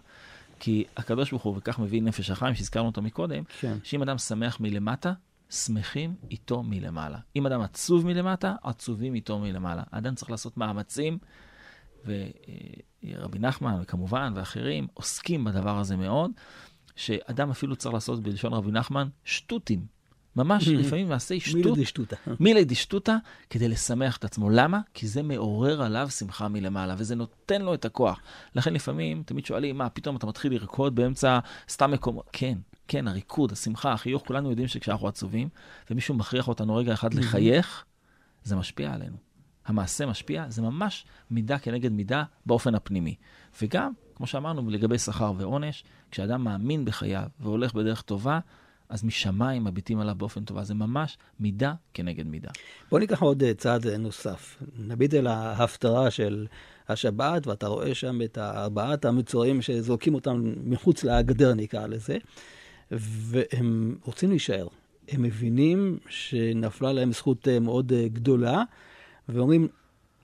כי 0.59 0.83
הקדוש 0.97 1.31
ברוך 1.31 1.43
הוא, 1.43 1.57
וכך 1.57 1.79
מביא 1.79 2.01
נפש 2.01 2.29
החיים, 2.29 2.55
שהזכרנו 2.55 2.87
אותו 2.87 3.01
מקודם, 3.01 3.43
כן. 3.59 3.77
שאם 3.83 4.01
אדם 4.01 4.17
שמח 4.17 4.59
מלמטה, 4.59 5.13
שמחים 5.49 6.15
איתו 6.31 6.63
מלמעלה. 6.63 7.17
אם 7.35 7.45
אדם 7.45 7.61
עצוב 7.61 8.05
מלמטה, 8.05 8.55
עצובים 8.63 9.15
איתו 9.15 9.39
מלמעלה. 9.39 9.83
האדם 9.91 10.15
צריך 10.15 10.31
לעשות 10.31 10.57
מאמצים, 10.57 11.17
ורבי 12.05 13.39
נחמן, 13.39 13.77
וכמובן, 13.81 14.33
ואחרים, 14.35 14.87
עוסקים 14.93 15.43
בדבר 15.43 15.77
הזה 15.79 15.97
מאוד, 15.97 16.31
שאדם 16.95 17.49
אפילו 17.49 17.75
צריך 17.75 17.93
לעשות, 17.93 18.23
בלשון 18.23 18.53
רבי 18.53 18.71
נחמן, 18.71 19.07
שטותים. 19.23 19.85
ממש 20.35 20.67
לפעמים 20.81 21.09
מעשי 21.09 21.39
שטות. 21.39 21.65
מילי 21.65 21.81
דשטותא. 21.81 22.15
מילי 22.39 22.65
דשטותא, 22.65 23.15
כדי 23.49 23.67
לשמח 23.67 24.17
את 24.17 24.23
עצמו. 24.23 24.49
למה? 24.49 24.79
כי 24.93 25.07
זה 25.07 25.23
מעורר 25.23 25.81
עליו 25.81 26.09
שמחה 26.09 26.47
מלמעלה, 26.47 26.95
וזה 26.97 27.15
נותן 27.15 27.61
לו 27.61 27.73
את 27.73 27.85
הכוח. 27.85 28.19
לכן 28.55 28.73
לפעמים, 28.73 29.23
תמיד 29.25 29.45
שואלים, 29.45 29.77
מה, 29.77 29.89
פתאום 29.89 30.15
אתה 30.15 30.27
מתחיל 30.27 30.53
לרקוד 30.53 30.95
באמצע 30.95 31.39
סתם 31.69 31.91
מקומות? 31.91 32.29
כן, 32.31 32.57
כן, 32.87 33.07
הריקוד, 33.07 33.51
השמחה, 33.51 33.93
החיוך, 33.93 34.23
כולנו 34.27 34.49
יודעים 34.49 34.67
שכשאנחנו 34.67 35.07
עצובים, 35.07 35.49
ומישהו 35.91 36.15
מכריח 36.15 36.47
אותנו 36.47 36.75
רגע 36.75 36.93
אחד 36.93 37.13
לחייך, 37.13 37.85
זה 38.43 38.55
משפיע 38.55 38.93
עלינו. 38.93 39.17
המעשה 39.65 40.05
משפיע, 40.05 40.45
זה 40.49 40.61
ממש 40.61 41.05
מידה 41.31 41.59
כנגד 41.59 41.91
מידה 41.91 42.23
באופן 42.45 42.75
הפנימי. 42.75 43.15
וגם, 43.61 43.91
כמו 44.15 44.27
שאמרנו, 44.27 44.69
לגבי 44.69 44.97
שכר 44.97 45.33
ועונש, 45.37 45.83
כשאדם 46.11 46.43
מאמין 46.43 46.85
בחייו 46.85 47.27
והולך 47.39 47.73
בדרך 47.73 48.01
טובה, 48.01 48.39
אז 48.89 49.03
משמיים 49.03 49.63
מביטים 49.63 49.99
עליו 49.99 50.15
באופן 50.15 50.43
טובה. 50.43 50.63
זה 50.63 50.73
ממש 50.73 51.17
מידה 51.39 51.73
כנגד 51.93 52.27
מידה. 52.27 52.49
בוא 52.91 52.99
ניקח 52.99 53.21
עוד 53.21 53.43
אה, 53.43 53.53
צעד 53.53 53.87
אה, 53.87 53.97
נוסף. 53.97 54.63
נביט 54.79 55.13
אל 55.13 55.27
ההפטרה 55.27 56.11
של 56.11 56.47
השבת, 56.89 57.47
ואתה 57.47 57.67
רואה 57.67 57.95
שם 57.95 58.21
את 58.21 58.37
ארבעת 58.37 59.05
המצורעים 59.05 59.61
שזורקים 59.61 60.15
אותם 60.15 60.53
מחוץ 60.63 61.03
לגדר, 61.03 61.53
נקרא 61.53 61.87
לזה, 61.87 62.17
והם 62.91 63.97
רוצים 64.03 64.29
להישאר. 64.29 64.67
הם 65.09 65.21
מבינים 65.21 65.97
שנפלה 66.09 66.93
להם 66.93 67.11
זכות 67.11 67.47
אה, 67.47 67.59
מאוד 67.59 67.91
גדולה, 68.13 68.63
ואומרים, 69.29 69.67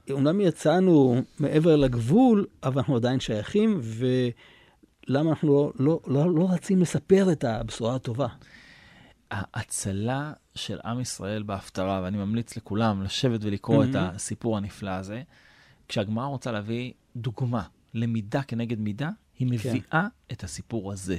אומנם 0.10 0.42
יצאנו 0.42 1.22
מעבר 1.40 1.76
לגבול, 1.76 2.46
אבל 2.64 2.78
אנחנו 2.78 2.96
עדיין 2.96 3.20
שייכים, 3.20 3.82
ולמה 3.84 5.30
אנחנו 5.30 5.48
לא, 5.48 5.72
לא, 5.80 6.00
לא, 6.08 6.36
לא 6.36 6.52
רצים 6.52 6.82
לספר 6.82 7.32
את 7.32 7.44
הבשורה 7.44 7.96
הטובה? 7.96 8.28
ההצלה 9.32 10.34
של 10.56 10.80
עם 10.86 11.00
ישראל 11.00 11.44
בהפטרה, 11.44 12.02
ואני 12.04 12.18
ממליץ 12.18 12.58
לכולם 12.58 13.04
לשבת 13.04 13.40
ולקרוא 13.44 13.84
mm-hmm. 13.84 13.90
את 13.90 13.96
הסיפור 13.96 14.58
הנפלא 14.58 14.90
הזה, 14.90 15.22
כשהגמרא 15.88 16.26
רוצה 16.26 16.52
להביא 16.52 16.94
דוגמה 17.16 17.64
למידה 17.94 18.44
כנגד 18.44 18.80
מידה, 18.80 19.10
היא 19.40 19.48
כן. 19.48 19.54
מביאה 19.54 19.82
כן. 19.90 20.08
את 20.32 20.44
הסיפור 20.44 20.92
הזה. 20.92 21.18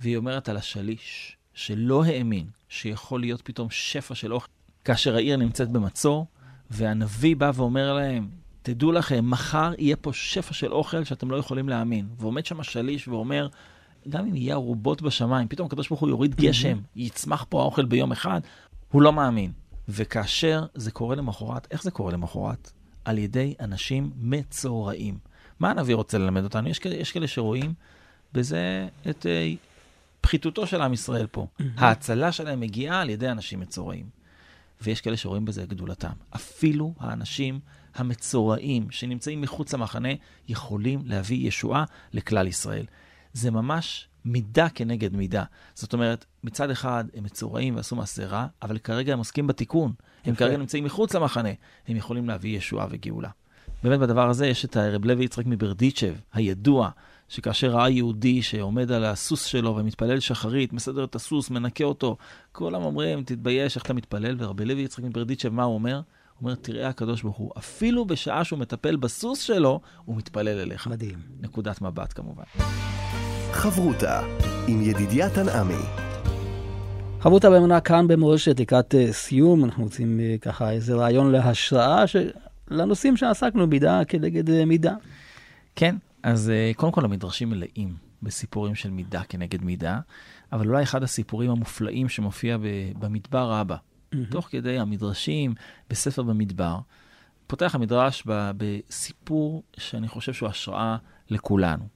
והיא 0.00 0.16
אומרת 0.16 0.48
על 0.48 0.56
השליש, 0.56 1.36
שלא 1.54 2.04
האמין 2.04 2.46
שיכול 2.68 3.20
להיות 3.20 3.42
פתאום 3.44 3.70
שפע 3.70 4.14
של 4.14 4.34
אוכל, 4.34 4.48
כאשר 4.84 5.14
העיר 5.14 5.36
נמצאת 5.36 5.70
במצור, 5.70 6.26
והנביא 6.70 7.36
בא 7.36 7.50
ואומר 7.54 7.92
להם, 7.92 8.28
תדעו 8.62 8.92
לכם, 8.92 9.30
מחר 9.30 9.72
יהיה 9.78 9.96
פה 9.96 10.12
שפע 10.12 10.54
של 10.54 10.72
אוכל 10.72 11.04
שאתם 11.04 11.30
לא 11.30 11.36
יכולים 11.36 11.68
להאמין. 11.68 12.06
ועומד 12.18 12.46
שם 12.46 12.60
השליש 12.60 13.08
ואומר, 13.08 13.48
גם 14.08 14.26
אם 14.26 14.36
יהיה 14.36 14.54
ארובות 14.54 15.02
בשמיים, 15.02 15.48
פתאום 15.48 15.66
הקדוש 15.66 15.88
ברוך 15.88 16.00
הוא 16.00 16.08
יוריד 16.08 16.34
גשם, 16.34 16.78
יצמח 16.96 17.46
פה 17.48 17.60
האוכל 17.60 17.84
ביום 17.84 18.12
אחד, 18.12 18.40
הוא 18.90 19.02
לא 19.02 19.12
מאמין. 19.12 19.52
וכאשר 19.88 20.66
זה 20.74 20.90
קורה 20.90 21.16
למחרת, 21.16 21.66
איך 21.70 21.82
זה 21.82 21.90
קורה 21.90 22.12
למחרת? 22.12 22.72
על 23.04 23.18
ידי 23.18 23.54
אנשים 23.60 24.10
מצורעים. 24.16 25.18
מה 25.60 25.70
הנביא 25.70 25.94
רוצה 25.94 26.18
ללמד 26.18 26.44
אותנו? 26.44 26.68
יש 26.68 26.80
יש 26.84 27.12
כאלה 27.12 27.26
שרואים 27.26 27.74
בזה 28.32 28.88
את 29.10 29.26
uh, 29.26 29.58
פחיתותו 30.20 30.66
של 30.66 30.82
עם 30.82 30.92
ישראל 30.92 31.26
פה. 31.26 31.46
ההצלה 31.76 32.32
שלהם 32.32 32.60
מגיעה 32.60 33.00
על 33.00 33.10
ידי 33.10 33.30
אנשים 33.30 33.60
מצורעים. 33.60 34.06
ויש 34.84 35.00
כאלה 35.00 35.16
שרואים 35.16 35.44
בזה 35.44 35.62
את 35.62 35.68
גדולתם. 35.68 36.12
אפילו 36.36 36.94
האנשים 37.00 37.60
המצורעים 37.94 38.90
שנמצאים 38.90 39.40
מחוץ 39.40 39.74
למחנה 39.74 40.08
יכולים 40.48 41.02
להביא 41.04 41.48
ישועה 41.48 41.84
לכלל 42.12 42.46
ישראל. 42.46 42.86
זה 43.32 43.50
ממש 43.50 44.08
מידה 44.24 44.68
כנגד 44.68 45.16
מידה. 45.16 45.44
זאת 45.74 45.92
אומרת, 45.92 46.24
מצד 46.44 46.70
אחד 46.70 47.04
הם 47.14 47.24
מצורעים 47.24 47.76
ועשו 47.76 47.96
מעשה 47.96 48.26
רע, 48.26 48.46
אבל 48.62 48.78
כרגע 48.78 49.12
הם 49.12 49.18
עוסקים 49.18 49.46
בתיקון. 49.46 49.92
הם 50.24 50.34
כרגע 50.34 50.56
נמצאים 50.56 50.84
מחוץ 50.84 51.14
למחנה, 51.14 51.48
הם 51.88 51.96
יכולים 51.96 52.28
להביא 52.28 52.58
ישועה 52.58 52.86
וגאולה. 52.90 53.30
באמת 53.82 54.00
בדבר 54.00 54.28
הזה 54.28 54.46
יש 54.46 54.64
את 54.64 54.76
הרב 54.76 55.04
לוי 55.04 55.24
יצחק 55.24 55.46
מברדיצ'ב, 55.46 56.14
הידוע, 56.32 56.90
שכאשר 57.28 57.70
ראה 57.70 57.88
יהודי 57.88 58.42
שעומד 58.42 58.92
על 58.92 59.04
הסוס 59.04 59.44
שלו 59.44 59.76
ומתפלל 59.76 60.20
שחרית, 60.20 60.72
מסדר 60.72 61.04
את 61.04 61.14
הסוס, 61.14 61.50
מנקה 61.50 61.84
אותו, 61.84 62.16
כולם 62.52 62.82
אומרים, 62.82 63.24
תתבייש, 63.24 63.76
איך 63.76 63.84
אתה 63.84 63.94
מתפלל? 63.94 64.36
ורבי 64.38 64.64
לוי 64.64 64.82
יצחק 64.82 65.04
מברדיצ'ב, 65.04 65.48
מה 65.48 65.62
הוא 65.62 65.74
אומר? 65.74 65.94
הוא 65.94 66.02
אומר, 66.42 66.54
תראה 66.54 66.88
הקדוש 66.88 67.22
ברוך 67.22 67.36
הוא, 67.36 67.52
אפילו 67.58 68.04
בשעה 68.04 68.44
שהוא 68.44 68.58
מטפל 68.58 68.96
בסוס 68.96 69.40
שלו, 69.40 69.80
הוא 70.04 70.16
מתפלל 70.16 70.58
אליך. 70.58 70.86
מדהים. 70.86 71.18
נקודת 71.40 71.82
מבט 71.82 72.12
כמובן. 72.14 72.42
חברותה 73.52 74.20
עם 74.68 74.82
ידידיה 74.82 75.30
תנעמי. 75.30 75.84
חברותה 77.20 77.50
באמונה 77.50 77.80
כאן 77.80 78.08
במורשת 78.08 78.60
לקראת 78.60 78.94
אה, 78.94 79.12
סיום, 79.12 79.64
אנחנו 79.64 79.84
רוצים 79.84 80.20
אה, 80.20 80.36
ככה 80.40 80.70
איזה 80.70 80.94
רעיון 80.94 81.32
להשראה 81.32 82.06
ש... 82.06 82.16
לנושאים 82.70 83.16
שעסקנו, 83.16 83.66
מידה 83.66 84.04
כנגד 84.08 84.50
אה, 84.50 84.64
מידה. 84.64 84.94
כן, 85.76 85.96
אז 86.24 86.52
קודם 86.76 86.92
כל 86.92 87.04
המדרשים 87.04 87.50
מלאים 87.50 87.96
בסיפורים 88.22 88.74
של 88.74 88.90
מידה 88.90 89.22
כנגד 89.28 89.62
מידה, 89.62 90.00
אבל 90.52 90.68
אולי 90.68 90.82
אחד 90.82 91.02
הסיפורים 91.02 91.50
המופלאים 91.50 92.08
שמופיע 92.08 92.56
במדבר 92.98 93.50
רבה, 93.50 93.76
mm-hmm. 93.76 94.16
תוך 94.30 94.48
כדי 94.50 94.78
המדרשים 94.78 95.54
בספר 95.90 96.22
במדבר, 96.22 96.78
פותח 97.46 97.74
המדרש 97.74 98.22
בסיפור 98.56 99.62
שאני 99.76 100.08
חושב 100.08 100.32
שהוא 100.32 100.48
השראה 100.48 100.96
לכולנו. 101.30 101.88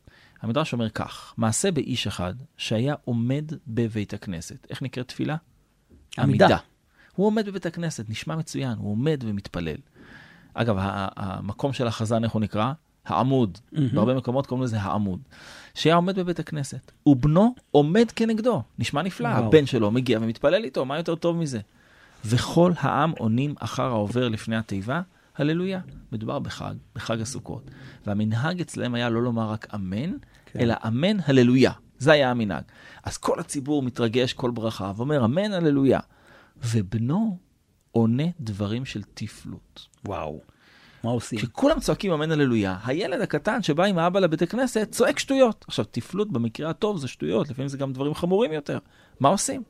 המדרש 0.42 0.72
אומר 0.72 0.90
כך, 0.90 1.34
מעשה 1.36 1.70
באיש 1.70 2.06
אחד 2.06 2.34
שהיה 2.56 2.94
עומד 3.04 3.52
בבית 3.66 4.14
הכנסת. 4.14 4.66
איך 4.70 4.82
נקראת 4.82 5.08
תפילה? 5.08 5.36
עמידה. 6.18 6.44
עמידה. 6.44 6.58
הוא 7.14 7.26
עומד 7.26 7.46
בבית 7.46 7.66
הכנסת, 7.66 8.10
נשמע 8.10 8.36
מצוין, 8.36 8.78
הוא 8.78 8.90
עומד 8.90 9.24
ומתפלל. 9.26 9.78
אגב, 10.54 10.76
המקום 10.78 11.72
של 11.72 11.86
החזן, 11.86 12.24
איך 12.24 12.32
הוא 12.32 12.42
נקרא? 12.42 12.72
העמוד. 13.10 13.58
Mm-hmm. 13.58 13.78
בהרבה 13.94 14.14
מקומות 14.14 14.46
קוראים 14.46 14.64
לזה 14.64 14.80
העמוד. 14.80 15.20
שהיה 15.74 15.94
עומד 15.94 16.18
בבית 16.18 16.38
הכנסת, 16.38 16.92
ובנו 17.06 17.54
עומד 17.70 18.06
כנגדו. 18.16 18.62
נשמע 18.78 19.02
נפלא, 19.02 19.28
וואו. 19.28 19.44
הבן 19.44 19.66
שלו 19.66 19.90
מגיע 19.90 20.18
ומתפלל 20.22 20.64
איתו, 20.64 20.84
מה 20.84 20.96
יותר 20.96 21.14
טוב 21.14 21.36
מזה? 21.36 21.60
וכל 22.24 22.72
העם 22.78 23.12
עונים 23.18 23.54
אחר 23.58 23.86
העובר 23.86 24.28
לפני 24.28 24.56
התיבה, 24.56 25.00
הללויה. 25.36 25.80
מדובר 26.12 26.38
בחג, 26.38 26.74
בחג 26.94 27.20
הסוכות. 27.20 27.70
והמנהג 28.06 28.60
אצלם 28.60 28.94
היה 28.94 29.08
לא 29.08 29.22
לומר 29.22 29.50
רק 29.50 29.74
אמן, 29.74 30.10
כן. 30.46 30.60
אלא 30.60 30.74
אמן 30.86 31.16
הללויה. 31.26 31.72
זה 31.98 32.12
היה 32.12 32.30
המנהג. 32.30 32.62
אז 33.04 33.16
כל 33.16 33.40
הציבור 33.40 33.82
מתרגש 33.82 34.32
כל 34.32 34.50
ברכה 34.50 34.92
ואומר 34.96 35.24
אמן 35.24 35.52
הללויה. 35.52 36.00
ובנו 36.64 37.38
עונה 37.92 38.26
דברים 38.40 38.84
של 38.84 39.02
תפלות. 39.14 39.86
וואו. 40.04 40.40
מה 41.04 41.10
עושים? 41.10 41.38
כשכולם 41.38 41.80
צועקים 41.80 42.12
אמן 42.12 42.32
הללויה, 42.32 42.76
הילד 42.84 43.20
הקטן 43.20 43.62
שבא 43.62 43.84
עם 43.84 43.98
האבא 43.98 44.20
לבית 44.20 44.42
הכנסת 44.42 44.88
צועק 44.90 45.18
שטויות. 45.18 45.64
עכשיו, 45.68 45.84
תפלות 45.90 46.32
במקרה 46.32 46.70
הטוב 46.70 46.98
זה 46.98 47.08
שטויות, 47.08 47.50
לפעמים 47.50 47.68
זה 47.68 47.78
גם 47.78 47.92
דברים 47.92 48.14
חמורים 48.14 48.52
יותר. 48.52 48.78
מה 49.20 49.28
עושים? 49.28 49.62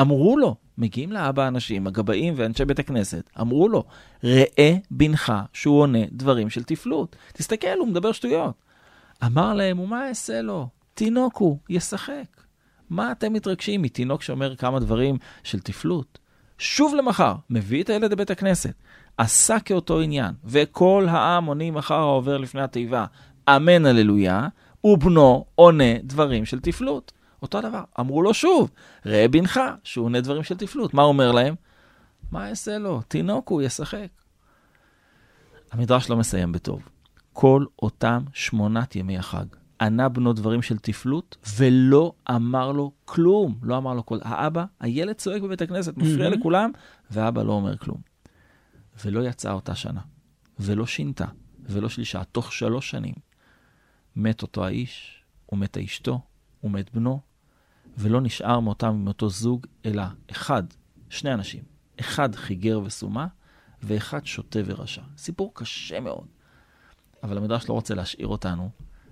אמרו 0.00 0.38
לו, 0.38 0.56
מגיעים 0.78 1.12
לאבא 1.12 1.48
אנשים, 1.48 1.86
הגבאים 1.86 2.34
ואנשי 2.36 2.64
בית 2.64 2.78
הכנסת, 2.78 3.30
אמרו 3.40 3.68
לו, 3.68 3.84
ראה 4.24 4.76
בנך 4.90 5.32
שהוא 5.52 5.80
עונה 5.80 5.98
דברים 6.12 6.50
של 6.50 6.62
תפלות. 6.62 7.16
תסתכל, 7.32 7.78
הוא 7.78 7.88
מדבר 7.88 8.12
שטויות. 8.12 8.54
אמר 9.24 9.54
להם, 9.54 9.78
ומה 9.78 10.08
אעשה 10.08 10.42
לו? 10.42 10.68
תינוק 10.94 11.36
הוא, 11.36 11.58
ישחק. 11.68 12.40
מה 12.90 13.12
אתם 13.12 13.32
מתרגשים 13.32 13.82
מתינוק 13.82 14.22
שאומר 14.22 14.56
כמה 14.56 14.80
דברים 14.80 15.16
של 15.42 15.60
תפלות? 15.60 16.18
שוב 16.58 16.94
למחר, 16.94 17.34
מביא 17.50 17.82
את 17.82 17.90
הילד 17.90 18.12
לבית 18.12 18.30
הכנסת, 18.30 18.74
עשה 19.20 19.60
כאותו 19.60 20.00
עניין, 20.00 20.34
וכל 20.44 21.06
העם 21.08 21.44
עונים 21.44 21.74
מחר 21.74 21.94
העובר 21.94 22.38
לפני 22.38 22.62
התיבה, 22.62 23.06
אמן 23.48 23.86
הללויה, 23.86 24.48
ובנו 24.84 25.44
עונה 25.54 25.98
דברים 26.04 26.44
של 26.44 26.60
תפלות. 26.60 27.12
אותו 27.42 27.60
דבר, 27.60 27.82
אמרו 28.00 28.22
לו 28.22 28.34
שוב, 28.34 28.70
ראה 29.06 29.28
בנך, 29.28 29.60
שהוא 29.84 30.04
עונה 30.04 30.20
דברים 30.20 30.42
של 30.42 30.56
תפלות. 30.56 30.94
מה 30.94 31.02
אומר 31.02 31.32
להם? 31.32 31.54
מה 32.32 32.48
אעשה 32.48 32.78
לו? 32.78 33.02
תינוק 33.08 33.48
הוא, 33.48 33.62
ישחק. 33.62 34.08
המדרש 35.72 36.10
לא 36.10 36.16
מסיים 36.16 36.52
בטוב. 36.52 36.88
כל 37.32 37.64
אותם 37.82 38.22
שמונת 38.32 38.96
ימי 38.96 39.18
החג 39.18 39.46
ענה 39.80 40.08
בנו 40.08 40.32
דברים 40.32 40.62
של 40.62 40.78
תפלות, 40.78 41.36
ולא 41.56 42.12
אמר 42.30 42.72
לו 42.72 42.92
כלום. 43.04 43.54
לא 43.62 43.76
אמר 43.76 43.94
לו 43.94 44.06
כל... 44.06 44.18
האבא, 44.22 44.64
הילד 44.80 45.14
צועק 45.14 45.42
בבית 45.42 45.62
הכנסת, 45.62 45.96
מפריע 45.96 46.28
mm-hmm. 46.28 46.30
לכולם, 46.30 46.70
ואבא 47.10 47.42
לא 47.42 47.52
אומר 47.52 47.76
כלום. 47.76 48.09
ולא 49.04 49.28
יצאה 49.28 49.52
אותה 49.52 49.74
שנה, 49.74 50.00
ולא 50.58 50.86
שינתה, 50.86 51.26
ולא 51.60 51.88
שלישה. 51.88 52.24
תוך 52.24 52.52
שלוש 52.52 52.90
שנים 52.90 53.14
מת 54.16 54.42
אותו 54.42 54.64
האיש, 54.64 55.24
ומתה 55.52 55.80
אשתו, 55.84 56.20
ומת 56.64 56.94
בנו, 56.94 57.20
ולא 57.98 58.20
נשאר 58.20 58.60
מאותם, 58.60 58.96
מאותו 59.04 59.28
זוג, 59.28 59.66
אלא 59.84 60.02
אחד, 60.30 60.62
שני 61.08 61.34
אנשים. 61.34 61.64
אחד 62.00 62.34
חיגר 62.34 62.80
וסומה, 62.84 63.26
ואחד 63.82 64.26
שוטה 64.26 64.58
ורשע. 64.64 65.02
סיפור 65.16 65.50
קשה 65.54 66.00
מאוד. 66.00 66.26
אבל 67.22 67.38
המדרש 67.38 67.68
לא 67.68 67.74
רוצה 67.74 67.94
להשאיר 67.94 68.28
אותנו 68.28 68.70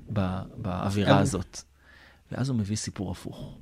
באווירה 0.08 1.12
אבל- 1.12 1.22
הזאת. 1.22 1.60
ואז 2.32 2.48
הוא 2.48 2.58
מביא 2.58 2.76
סיפור 2.76 3.10
הפוך. 3.10 3.58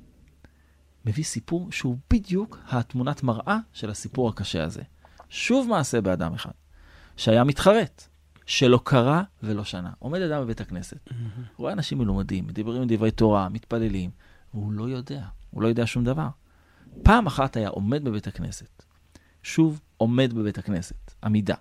מביא 1.05 1.23
סיפור 1.23 1.71
שהוא 1.71 1.97
בדיוק 2.13 2.59
התמונת 2.67 3.23
מראה 3.23 3.57
של 3.73 3.89
הסיפור 3.89 4.29
הקשה 4.29 4.63
הזה. 4.63 4.83
שוב 5.29 5.67
מעשה 5.69 6.01
באדם 6.01 6.33
אחד, 6.33 6.51
שהיה 7.17 7.43
מתחרט, 7.43 8.07
שלא 8.45 8.79
קרא 8.83 9.21
ולא 9.43 9.63
שנה. 9.63 9.91
עומד 9.99 10.21
אדם 10.21 10.41
בבית 10.41 10.61
הכנסת, 10.61 11.09
רואה 11.57 11.73
אנשים 11.73 11.97
מלומדים, 11.97 12.47
מדברים 12.47 12.83
דברי 12.87 13.11
תורה, 13.11 13.49
מתפללים, 13.49 14.09
והוא 14.53 14.71
לא 14.71 14.83
יודע, 14.83 15.25
הוא 15.51 15.61
לא 15.61 15.67
יודע 15.67 15.87
שום 15.87 16.03
דבר. 16.03 16.27
פעם 17.03 17.27
אחת 17.27 17.55
היה 17.57 17.69
עומד 17.69 18.03
בבית 18.03 18.27
הכנסת, 18.27 18.83
שוב 19.43 19.81
עומד 19.97 20.33
בבית 20.33 20.57
הכנסת, 20.57 21.13
עמידה. 21.23 21.55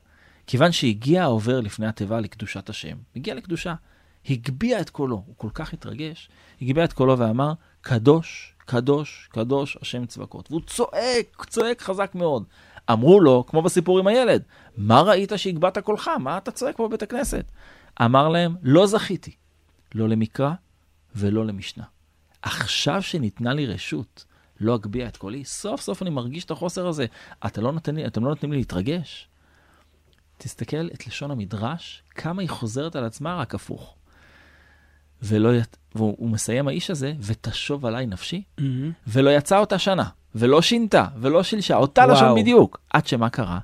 כיוון 0.46 0.72
שהגיע 0.72 1.22
העובר 1.22 1.60
לפני 1.60 1.86
התיבה 1.86 2.20
לקדושת 2.20 2.68
השם, 2.68 2.96
הגיע 3.16 3.34
לקדושה, 3.34 3.74
הגביה 4.28 4.80
את 4.80 4.90
קולו, 4.90 5.22
הוא 5.26 5.34
כל 5.36 5.50
כך 5.54 5.72
התרגש, 5.72 6.28
הגביה 6.62 6.84
את 6.84 6.92
קולו 6.92 7.18
ואמר, 7.18 7.52
קדוש, 7.80 8.54
קדוש, 8.58 9.28
קדוש 9.32 9.78
השם 9.82 10.06
צבקות. 10.06 10.50
והוא 10.50 10.60
צועק, 10.66 11.44
צועק 11.48 11.82
חזק 11.82 12.14
מאוד. 12.14 12.44
אמרו 12.93 13.20
לו, 13.20 13.45
כמו 13.47 13.62
בסיפור 13.62 13.99
עם 13.99 14.07
הילד, 14.07 14.43
מה 14.76 15.01
ראית 15.01 15.32
שהגבהת 15.37 15.78
קולך? 15.78 16.11
מה 16.20 16.39
אתה 16.39 16.51
צועק 16.51 16.76
פה 16.76 16.89
בבית 16.89 17.03
הכנסת? 17.03 17.45
אמר 18.03 18.28
להם, 18.28 18.57
לא 18.62 18.87
זכיתי, 18.87 19.34
לא 19.95 20.09
למקרא 20.09 20.53
ולא 21.14 21.47
למשנה. 21.47 21.84
עכשיו 22.43 23.03
שניתנה 23.03 23.53
לי 23.53 23.66
רשות 23.66 24.24
לא 24.61 24.74
אגביה 24.74 25.09
את 25.09 25.16
קולי, 25.16 25.45
סוף 25.45 25.80
סוף 25.80 26.03
אני 26.03 26.11
מרגיש 26.11 26.45
את 26.45 26.51
החוסר 26.51 26.87
הזה. 26.87 27.07
אתה 27.47 27.61
לא 27.61 27.72
נותן 27.72 27.95
לי, 27.95 28.07
אתם 28.07 28.24
לא 28.24 28.28
נותנים 28.28 28.53
לי 28.53 28.59
להתרגש? 28.59 29.28
תסתכל 30.39 30.89
את 30.95 31.07
לשון 31.07 31.30
המדרש, 31.30 32.03
כמה 32.11 32.43
היא 32.43 32.51
חוזרת 32.51 32.97
על 32.97 33.05
עצמה 33.05 33.37
רק 33.37 33.55
הפוך. 33.55 33.97
ולא, 35.22 35.51
והוא 35.95 36.16
הוא 36.18 36.30
מסיים 36.30 36.68
האיש 36.68 36.91
הזה, 36.91 37.12
ותשוב 37.20 37.87
עליי 37.87 38.07
נפשי, 38.07 38.43
מהמם. 38.59 38.93
ולא 39.07 39.30
יצא 39.30 39.59
אותה 39.59 39.78
שנה, 39.78 40.09
ולא 40.39 40.62
שינתה, 40.62 41.07
ולא 41.16 41.43
שילשה, 41.43 41.76
אותה 41.76 42.01
וואו. 42.01 42.12
לשון 42.12 42.41
בדיוק. 42.41 42.80
עד 42.91 43.07
שמה 43.07 43.30
קרה? 43.30 43.59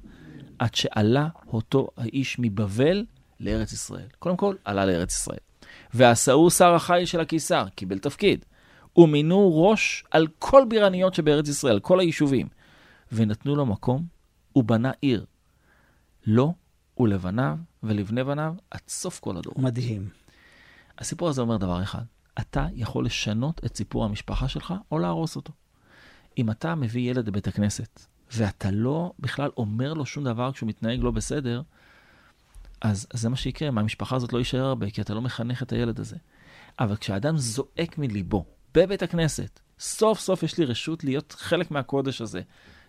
עד 0.58 0.74
שעלה 0.74 1.28
אותו 1.52 1.88
האיש 1.96 2.36
מבבל 2.38 3.04
לארץ 3.40 3.72
ישראל. 3.72 4.06
קודם 4.18 4.36
כל, 4.36 4.54
עלה 4.64 4.86
לארץ 4.86 5.12
ישראל. 5.12 5.38
ועשאו 5.94 6.50
שר 6.50 6.74
החיל 6.74 7.04
של 7.04 7.20
הקיסר, 7.20 7.64
קיבל 7.74 7.98
תפקיד. 7.98 8.44
ומינו 8.96 9.62
ראש 9.64 10.04
על 10.10 10.26
כל 10.38 10.62
בירניות 10.68 11.14
שבארץ 11.14 11.48
ישראל, 11.48 11.80
כל 11.80 12.00
היישובים. 12.00 12.48
ונתנו 13.12 13.56
לו 13.56 13.66
מקום, 13.66 14.04
ובנה 14.56 14.90
עיר. 15.00 15.24
לו 16.26 16.54
ולבניו 17.00 17.56
ולבני 17.82 18.24
בניו, 18.24 18.54
עד 18.70 18.80
סוף 18.88 19.20
כל 19.20 19.36
הדור. 19.36 19.54
מדהים. 19.56 20.08
הסיפור 20.98 21.28
הזה 21.28 21.40
אומר 21.40 21.56
דבר 21.56 21.82
אחד, 21.82 22.02
אתה 22.40 22.66
יכול 22.74 23.04
לשנות 23.04 23.60
את 23.64 23.76
סיפור 23.76 24.04
המשפחה 24.04 24.48
שלך 24.48 24.74
או 24.90 24.98
להרוס 24.98 25.36
אותו. 25.36 25.52
אם 26.38 26.50
אתה 26.50 26.74
מביא 26.74 27.10
ילד 27.10 27.28
לבית 27.28 27.48
הכנסת, 27.48 28.06
ואתה 28.32 28.70
לא 28.70 29.12
בכלל 29.18 29.50
אומר 29.56 29.94
לו 29.94 30.06
שום 30.06 30.24
דבר 30.24 30.52
כשהוא 30.52 30.68
מתנהג 30.68 31.00
לא 31.00 31.10
בסדר, 31.10 31.62
אז, 32.80 33.06
זה 33.12 33.28
מה 33.28 33.36
שיקרה, 33.36 33.70
מהמשפחה 33.70 34.16
הזאת 34.16 34.32
לא 34.32 34.38
יישאר 34.38 34.64
הרבה, 34.64 34.90
כי 34.90 35.00
אתה 35.00 35.14
לא 35.14 35.20
מחנך 35.22 35.62
את 35.62 35.72
הילד 35.72 36.00
הזה. 36.00 36.16
אבל 36.78 36.96
כשאדם 36.96 37.38
זועק 37.38 37.98
מליבו 37.98 38.44
בבית 38.74 39.02
הכנסת, 39.02 39.60
סוף 39.78 40.20
סוף 40.20 40.42
יש 40.42 40.58
לי 40.58 40.64
רשות 40.64 41.04
להיות 41.04 41.32
חלק 41.32 41.70
מהקודש 41.70 42.20
הזה, 42.20 42.40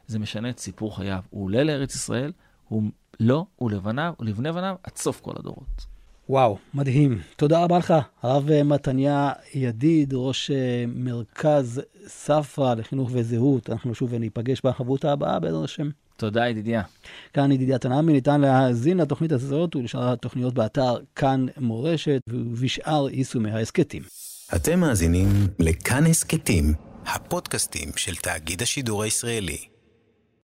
זה 0.07 0.19
משנה 0.19 0.49
את 0.49 0.59
סיפור 0.59 0.95
חייו. 0.97 1.23
הוא 1.29 1.45
עולה 1.45 1.63
לארץ 1.63 1.95
ישראל, 1.95 2.31
הוא 2.67 2.83
לו 3.19 3.47
ולבניו 3.61 4.13
ולבני 4.19 4.51
בניו 4.51 4.75
עד 4.83 4.95
סוף 4.95 5.21
כל 5.21 5.33
הדורות. 5.39 5.92
וואו, 6.29 6.57
מדהים. 6.73 7.19
תודה 7.35 7.63
רבה 7.63 7.77
לך, 7.77 7.93
הרב 8.21 8.51
אה, 8.51 8.63
מתניה 8.63 9.31
ידיד, 9.53 10.13
ראש 10.13 10.51
אה, 10.51 10.85
מרכז 10.87 11.81
ספרא 12.07 12.75
לחינוך 12.75 13.09
וזהות. 13.13 13.69
אנחנו 13.69 13.95
שוב 13.95 14.15
ניפגש 14.15 14.61
בחברותה 14.63 15.11
הבאה, 15.11 15.39
בעזרת 15.39 15.63
השם. 15.63 15.89
תודה 16.17 16.47
ידידיה. 16.47 16.81
כאן 17.33 17.51
ידידיה 17.51 17.77
תנעמי, 17.77 18.13
ניתן 18.13 18.41
להאזין 18.41 18.97
לתוכנית 18.97 19.31
הזאת 19.31 19.75
ולשאר 19.75 20.11
התוכניות 20.11 20.53
באתר 20.53 20.95
כאן 21.15 21.45
מורשת 21.57 22.21
ובשאר 22.29 23.09
יישומי 23.09 23.51
ההסכתים. 23.51 24.03
אתם 24.55 24.79
מאזינים 24.79 25.27
לכאן 25.59 26.05
הסכתים, 26.05 26.73
הפודקאסטים 27.05 27.89
של 27.95 28.15
תאגיד 28.15 28.61
השידור 28.61 29.03
הישראלי. 29.03 29.72